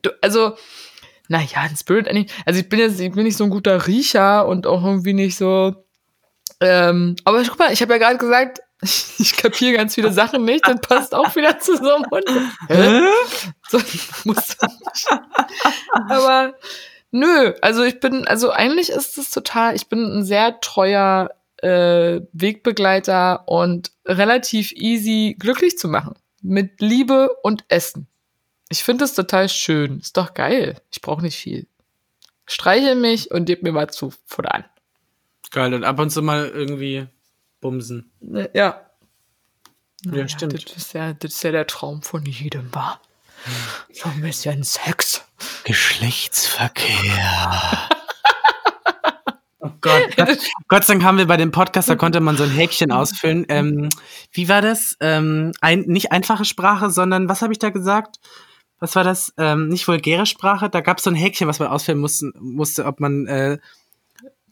[0.03, 0.57] du, also,
[1.29, 2.29] naja, ein Spirit Animal.
[2.45, 5.37] Also ich bin jetzt, ich bin nicht so ein guter Riecher und auch irgendwie nicht
[5.37, 5.75] so.
[6.61, 8.61] Ähm, aber guck mal, ich habe ja gerade gesagt,
[9.19, 12.25] ich kapiere ganz viele Sachen nicht, dann passt auch wieder zu so einem Hund.
[12.69, 13.01] Hä?
[13.69, 13.79] So,
[14.25, 15.07] muss nicht.
[16.09, 16.55] Aber
[17.11, 22.21] nö, also ich bin, also eigentlich ist es total, ich bin ein sehr treuer äh,
[22.33, 26.15] Wegbegleiter und relativ easy glücklich zu machen.
[26.43, 28.09] Mit Liebe und Essen.
[28.69, 30.01] Ich finde es total schön.
[30.01, 30.81] Ist doch geil.
[30.91, 31.67] Ich brauche nicht viel.
[32.47, 34.65] Streiche mich und gib mir mal zu Futter an.
[35.51, 37.07] Geil, und ab und zu mal irgendwie
[37.61, 38.11] bumsen.
[38.21, 38.49] Ja.
[38.53, 38.87] Ja,
[40.05, 40.55] naja, stimmt.
[40.55, 43.01] Das ist, ja, das ist ja der Traum von jedem, war.
[43.93, 45.25] So ein bisschen Sex.
[45.65, 46.95] Geschlechtsverkehr.
[49.61, 50.03] oh Gott.
[50.17, 50.39] Gott.
[50.69, 53.47] Gott sei Dank haben wir bei dem Podcast, da konnte man so ein Häkchen ausfüllen.
[53.49, 53.89] Ähm,
[54.33, 54.97] wie war das?
[55.01, 58.21] Ähm, ein, nicht einfache Sprache, sondern was habe ich da gesagt?
[58.79, 59.33] Was war das?
[59.39, 62.85] Ähm, nicht vulgäre Sprache, da gab es so ein Häkchen, was man ausfüllen musste, musste
[62.85, 63.59] ob man, äh,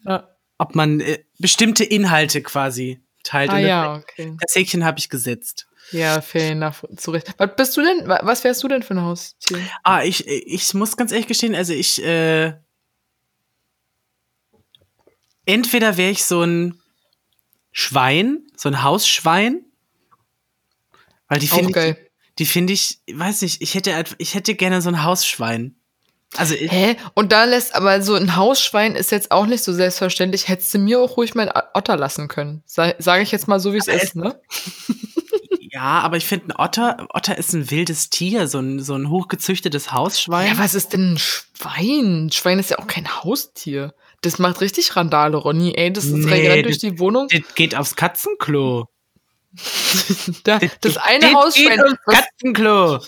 [0.05, 0.29] ja.
[0.59, 3.51] ob man äh, bestimmte Inhalte quasi teilt.
[3.51, 4.37] Ah, ja, okay.
[4.41, 5.67] Das Häkchen habe ich gesetzt.
[5.91, 7.35] Ja, fair enough, zurecht.
[7.37, 9.59] Was bist du denn, was wärst du denn für ein Haustier?
[9.83, 12.55] Ah, ich, ich muss ganz ehrlich gestehen, also ich, äh,
[15.45, 16.81] entweder wäre ich so ein
[17.71, 19.65] Schwein, so ein Hausschwein,
[21.29, 22.04] weil die finde ich,
[22.39, 25.77] die finde ich, weiß nicht, ich hätte, ich hätte gerne so ein Hausschwein.
[26.37, 26.97] Also Hä?
[27.15, 30.49] Und da lässt aber so ein Hausschwein ist jetzt auch nicht so selbstverständlich.
[30.49, 32.63] Hättest du mir auch ruhig mein Otter lassen können.
[32.67, 34.41] Sage ich jetzt mal so, wie es ist, ne?
[35.75, 39.11] Ja, aber ich finde, ein Otter, Otter ist ein wildes Tier, so ein, so ein
[39.11, 40.47] hochgezüchtetes Hausschwein.
[40.47, 42.27] Ja, was ist denn ein Schwein?
[42.27, 43.93] Ein Schwein ist ja auch kein Haustier.
[44.21, 45.73] Das macht richtig Randale, Ronny.
[45.75, 47.27] Ey, das ist nee, rennt durch die Wohnung.
[47.29, 48.87] Das geht aufs Katzenklo.
[50.45, 51.81] Da, das eine Hausschwein.
[52.07, 53.01] Katzenklo.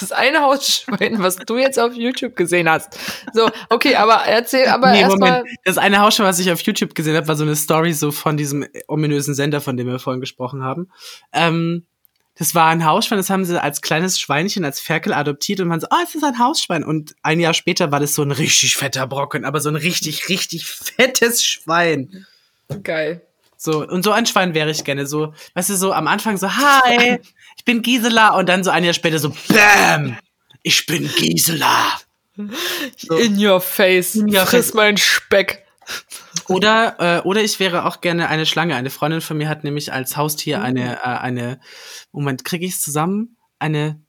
[0.00, 2.98] Das eine Hausschwein, was du jetzt auf YouTube gesehen hast.
[3.32, 5.44] So, okay, aber erzähl, aber nee, erstmal.
[5.64, 8.36] Das eine Hausschwein, was ich auf YouTube gesehen habe, war so eine Story so von
[8.36, 10.90] diesem ominösen Sender, von dem wir vorhin gesprochen haben.
[11.32, 11.86] Ähm,
[12.38, 15.80] das war ein Hausschwein, das haben sie als kleines Schweinchen, als Ferkel adoptiert und man
[15.80, 16.84] so, oh, es ist ein Hausschwein.
[16.84, 20.28] Und ein Jahr später war das so ein richtig fetter Brocken, aber so ein richtig,
[20.28, 22.26] richtig fettes Schwein.
[22.84, 23.27] Geil.
[23.60, 25.04] So, und so ein Schwein wäre ich gerne.
[25.06, 27.18] So, weißt du, so am Anfang so, hi,
[27.56, 28.36] ich bin Gisela.
[28.36, 30.16] Und dann so ein Jahr später so, bam,
[30.62, 31.98] ich bin Gisela.
[32.96, 33.16] So.
[33.16, 34.14] In your face.
[34.14, 34.74] In your Friss face.
[34.74, 35.66] mein Speck.
[36.46, 38.76] Oder, äh, oder ich wäre auch gerne eine Schlange.
[38.76, 41.08] Eine Freundin von mir hat nämlich als Haustier eine, uh.
[41.08, 41.60] äh, eine,
[42.12, 43.36] Moment, kriege ich es zusammen?
[43.58, 44.00] Eine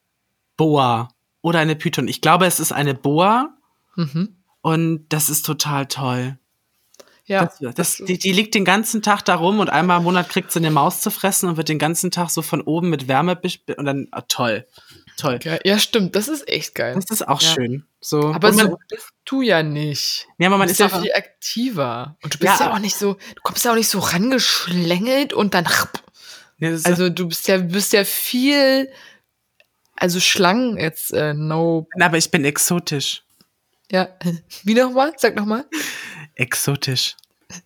[0.58, 1.10] Boa
[1.41, 2.08] oder eine Python.
[2.08, 3.58] Ich glaube, es ist eine Boa.
[3.95, 4.36] Mhm.
[4.62, 6.38] Und das ist total toll.
[7.30, 7.45] Ja.
[7.45, 10.51] Das, das, die, die liegt den ganzen Tag da rum und einmal im Monat kriegt
[10.51, 13.39] sie eine Maus zu fressen und wird den ganzen Tag so von oben mit Wärme
[13.77, 14.65] und dann ah, toll.
[15.15, 15.38] Toll.
[15.39, 15.59] Geil.
[15.63, 16.15] Ja, stimmt.
[16.15, 16.95] Das ist echt geil.
[16.95, 17.49] Das ist auch Ja.
[17.53, 17.86] schön.
[18.01, 18.34] So.
[18.34, 20.27] Aber man, so bist du ja nicht.
[20.38, 22.17] ja, aber Du man bist ist ja auch, viel aktiver.
[22.23, 25.34] Und du bist Ja, ja, auch nicht so, du kommst ja auch nicht so rangeschlängelt
[25.34, 25.67] und dann.
[26.59, 28.89] Ist- Also du bist ja, bist ja viel.
[29.95, 31.88] Also Schlangen jetzt, äh, no.
[31.99, 33.23] aber ich bin exotisch.
[33.91, 34.07] Ja.
[34.63, 35.13] Wie nochmal?
[35.17, 35.65] Sag nochmal.
[36.40, 37.16] Exotisch.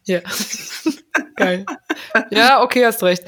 [0.05, 0.19] Ja.
[1.35, 1.65] Geil.
[2.31, 3.23] Ja, okay, hast recht.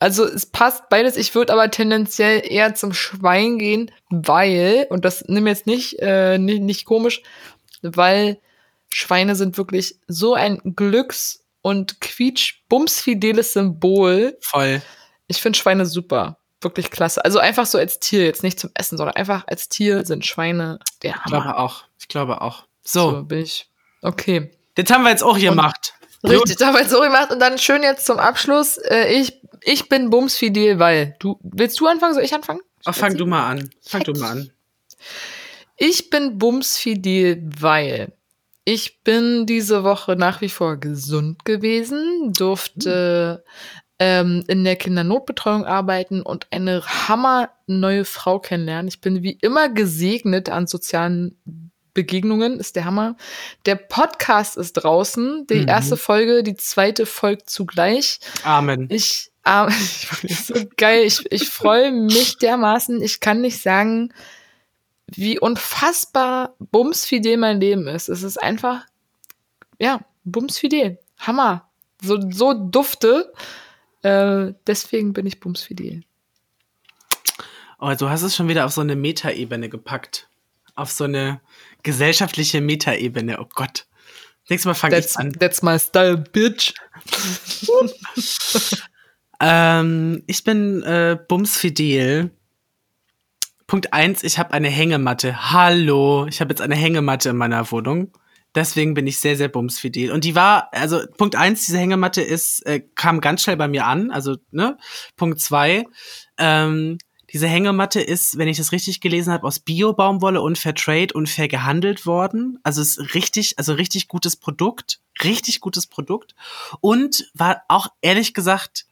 [0.00, 1.16] Also es passt beides.
[1.16, 6.38] Ich würde aber tendenziell eher zum Schwein gehen, weil, und das nimm jetzt nicht, äh,
[6.38, 7.22] nicht, nicht komisch,
[7.82, 8.40] weil
[8.90, 14.36] Schweine sind wirklich so ein Glücks- und quietsch-bumsfideles Symbol.
[14.40, 14.80] Voll.
[15.26, 16.38] Ich finde Schweine super.
[16.60, 17.24] Wirklich klasse.
[17.24, 20.78] Also einfach so als Tier, jetzt nicht zum Essen, sondern einfach als Tier sind Schweine
[21.02, 21.42] der Ich Hammer.
[21.42, 21.84] glaube auch.
[22.00, 22.64] Ich glaube auch.
[22.82, 23.68] So, So, bin ich.
[24.02, 24.50] Okay.
[24.78, 25.94] Das haben wir jetzt auch hier gemacht.
[26.24, 27.32] Richtig, da haben wir jetzt so gemacht.
[27.32, 28.76] Und dann schön jetzt zum Abschluss.
[28.78, 31.16] Äh, ich, ich bin bumsfidel, weil.
[31.18, 32.14] Du, willst du anfangen?
[32.14, 32.60] Soll ich anfangen?
[32.84, 33.70] Ach, fang du mal an.
[33.82, 34.50] Fang du mal an.
[35.76, 38.12] Ich bin bumsfidel, weil
[38.64, 43.44] ich bin diese Woche nach wie vor gesund gewesen, durfte
[43.98, 48.88] ähm, in der Kindernotbetreuung arbeiten und eine hammer neue Frau kennenlernen.
[48.88, 53.16] Ich bin wie immer gesegnet an sozialen Begegnungen, ist der Hammer.
[53.66, 55.68] Der Podcast ist draußen, die Mhm.
[55.68, 58.20] erste Folge, die zweite folgt zugleich.
[58.44, 58.86] Amen.
[58.90, 59.66] Ich, äh,
[60.22, 61.04] ich so geil.
[61.04, 63.02] Ich, ich freue mich dermaßen.
[63.02, 64.12] Ich kann nicht sagen,
[65.06, 68.08] wie unfassbar bumsfidel mein Leben ist.
[68.08, 68.84] Es ist einfach,
[69.78, 70.98] ja, bumsfidel.
[71.18, 71.68] Hammer.
[72.02, 73.32] So, so dufte.
[74.02, 76.02] Äh, deswegen bin ich bumsfidel.
[77.80, 80.28] Oh, du hast es schon wieder auf so eine Metaebene gepackt.
[80.74, 81.40] Auf so eine
[81.82, 83.40] gesellschaftliche Metaebene.
[83.40, 83.86] Oh Gott.
[84.48, 85.32] Nächstes Mal fange ich an.
[85.32, 86.74] that's my style, bitch.
[89.40, 92.30] Ähm, ich bin äh, bumsfidel.
[93.66, 95.52] Punkt eins: ich habe eine Hängematte.
[95.52, 98.12] Hallo, ich habe jetzt eine Hängematte in meiner Wohnung.
[98.54, 100.10] Deswegen bin ich sehr, sehr bumsfidel.
[100.10, 103.86] Und die war, also Punkt eins: diese Hängematte ist, äh, kam ganz schnell bei mir
[103.86, 104.10] an.
[104.10, 104.76] Also, ne?
[105.16, 105.84] Punkt zwei:
[106.38, 106.98] ähm,
[107.32, 111.48] diese Hängematte ist, wenn ich das richtig gelesen habe, aus Bio-Baumwolle und Fairtrade und fair
[111.48, 112.58] gehandelt worden.
[112.62, 115.00] Also ist richtig, also richtig gutes Produkt.
[115.22, 116.34] Richtig gutes Produkt.
[116.80, 118.86] Und war auch ehrlich gesagt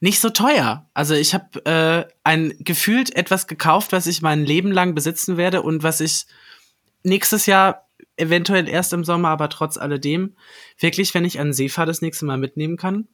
[0.00, 0.88] nicht so teuer.
[0.94, 5.62] Also ich habe äh, ein gefühlt etwas gekauft, was ich mein Leben lang besitzen werde
[5.62, 6.26] und was ich
[7.04, 10.36] nächstes Jahr eventuell erst im Sommer, aber trotz alledem
[10.78, 13.08] wirklich, wenn ich an See fahre, das nächste Mal mitnehmen kann.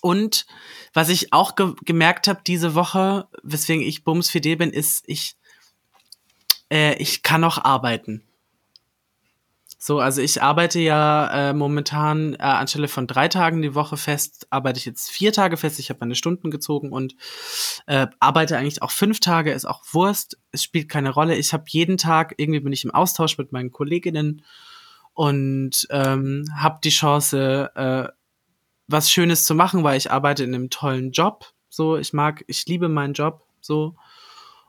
[0.00, 0.46] Und
[0.92, 5.36] was ich auch ge gemerkt habe diese Woche, weswegen ich bumsfidel bin, ist, ich,
[6.70, 8.22] äh, ich kann noch arbeiten.
[9.78, 14.48] So, also ich arbeite ja äh, momentan äh, anstelle von drei Tagen die Woche fest,
[14.50, 15.78] arbeite ich jetzt vier Tage fest.
[15.78, 17.14] Ich habe meine Stunden gezogen und
[17.86, 20.38] äh, arbeite eigentlich auch fünf Tage, ist auch Wurst.
[20.50, 21.36] Es spielt keine Rolle.
[21.36, 24.42] Ich habe jeden Tag, irgendwie bin ich im Austausch mit meinen Kolleginnen
[25.12, 28.08] und ähm, habe die Chance, äh,
[28.88, 31.52] was Schönes zu machen, weil ich arbeite in einem tollen Job.
[31.68, 33.44] So, ich mag, ich liebe meinen Job.
[33.60, 33.96] So,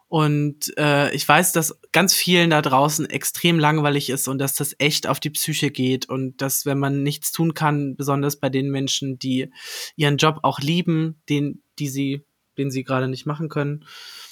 [0.09, 4.73] und äh, ich weiß, dass ganz vielen da draußen extrem langweilig ist und dass das
[4.79, 8.71] echt auf die Psyche geht und dass, wenn man nichts tun kann, besonders bei den
[8.71, 9.51] Menschen, die
[9.97, 12.21] ihren Job auch lieben, den, die sie,
[12.57, 13.85] den sie gerade nicht machen können.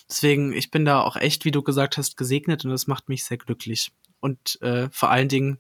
[0.10, 3.26] Deswegen, ich bin da auch echt, wie du gesagt hast, gesegnet und das macht mich
[3.26, 3.92] sehr glücklich.
[4.22, 5.60] Und äh, vor allen Dingen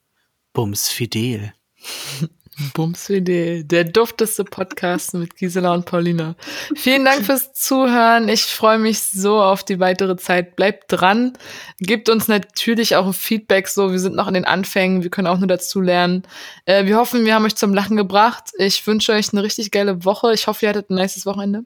[0.54, 1.54] bumsfidel.
[2.74, 6.36] Bumsfidel, der dufteste Podcast mit Gisela und Paulina.
[6.76, 8.30] Vielen Dank fürs Zuhören.
[8.30, 10.56] Ich freue mich so auf die weitere Zeit.
[10.56, 11.34] Bleibt dran.
[11.80, 13.68] Gebt uns natürlich auch ein Feedback.
[13.68, 15.04] So, wir sind noch in den Anfängen.
[15.04, 16.24] Wir können auch nur dazu lernen.
[16.66, 18.52] Äh, wir hoffen, wir haben euch zum Lachen gebracht.
[18.58, 20.34] Ich wünsche euch eine richtig geile Woche.
[20.34, 21.66] Ich hoffe, ihr hattet ein nices Wochenende.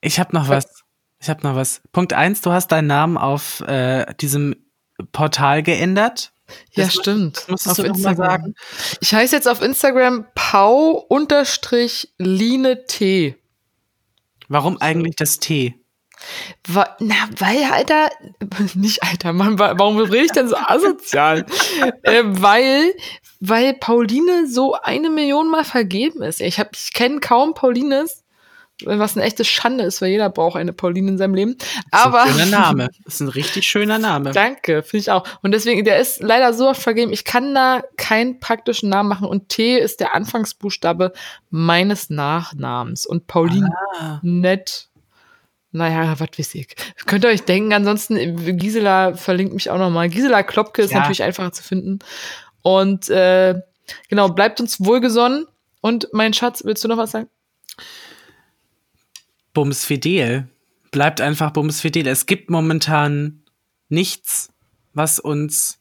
[0.00, 0.84] Ich habe noch was.
[1.20, 1.82] Ich habe noch was.
[1.92, 4.56] Punkt eins: Du hast deinen Namen auf äh, diesem
[5.12, 6.32] Portal geändert.
[6.72, 7.36] Ja, Das mu- stimmt.
[7.38, 8.54] das musstest du noch mal sagen.
[9.00, 10.26] Ich heiße jetzt auf Instagram
[12.18, 13.36] pau-line T.
[14.48, 15.74] Warum eigentlich das T?
[16.68, 18.10] Wa- Na, weil, Alter,
[18.74, 21.44] nicht Alter, Mann, wa- warum rede ich denn so asozial?
[22.02, 22.94] äh, weil,
[23.40, 26.40] weil Pauline so eine Million Mal vergeben ist.
[26.40, 28.22] Ich, hab- ich kenne kaum Paulines,
[28.84, 31.56] was eine echte Schande ist, weil jeder braucht eine Pauline in seinem Leben.
[31.90, 32.24] Aber.
[32.24, 32.88] Das ist ein schöner Name.
[33.04, 34.32] Das ist ein richtig schöner Name.
[34.32, 35.26] Danke, finde ich auch.
[35.42, 39.26] Und deswegen, der ist leider so oft vergeben, ich kann da keinen praktischen Namen machen.
[39.26, 41.12] Und T ist der Anfangsbuchstabe
[41.50, 43.06] meines Nachnamens.
[43.06, 44.18] Und Pauline Ah.
[44.22, 44.88] nett.
[45.72, 46.74] Naja, was weiß ich.
[47.06, 50.08] Könnt ihr euch denken, ansonsten, Gisela verlinkt mich auch nochmal.
[50.08, 51.00] Gisela Klopke ist Ja.
[51.00, 51.98] natürlich einfacher zu finden.
[52.62, 53.60] Und äh,
[54.08, 55.46] genau, bleibt uns wohlgesonnen.
[55.82, 57.28] Und mein Schatz, willst du noch was sagen?
[59.56, 60.48] Bums fidel.
[60.90, 62.06] Bleibt einfach bums fidel.
[62.06, 63.42] Es gibt momentan
[63.88, 64.50] nichts,
[64.92, 65.78] was uns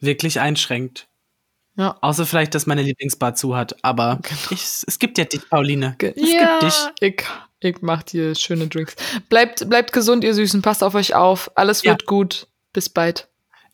[0.00, 1.08] wirklich einschränkt.
[1.76, 1.98] Ja.
[2.00, 3.76] Außer vielleicht, dass meine Lieblingsbar zu hat.
[3.84, 4.38] Aber Genau.
[4.50, 5.94] ich, es gibt ja dich, Pauline.
[6.00, 6.86] Es ja, gibt dich.
[7.00, 7.24] Ich,
[7.60, 8.96] ich mach dir schöne Drinks.
[9.28, 10.62] Bleibt, bleibt gesund, ihr Süßen.
[10.62, 11.50] Passt auf euch auf.
[11.54, 11.92] Alles Ja.
[11.92, 12.48] wird gut.
[12.72, 13.28] Bis bald.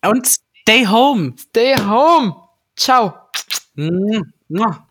[0.05, 1.35] Und stay home.
[1.39, 2.35] Stay home.
[2.75, 3.15] Ciao.
[3.77, 4.89] Mua.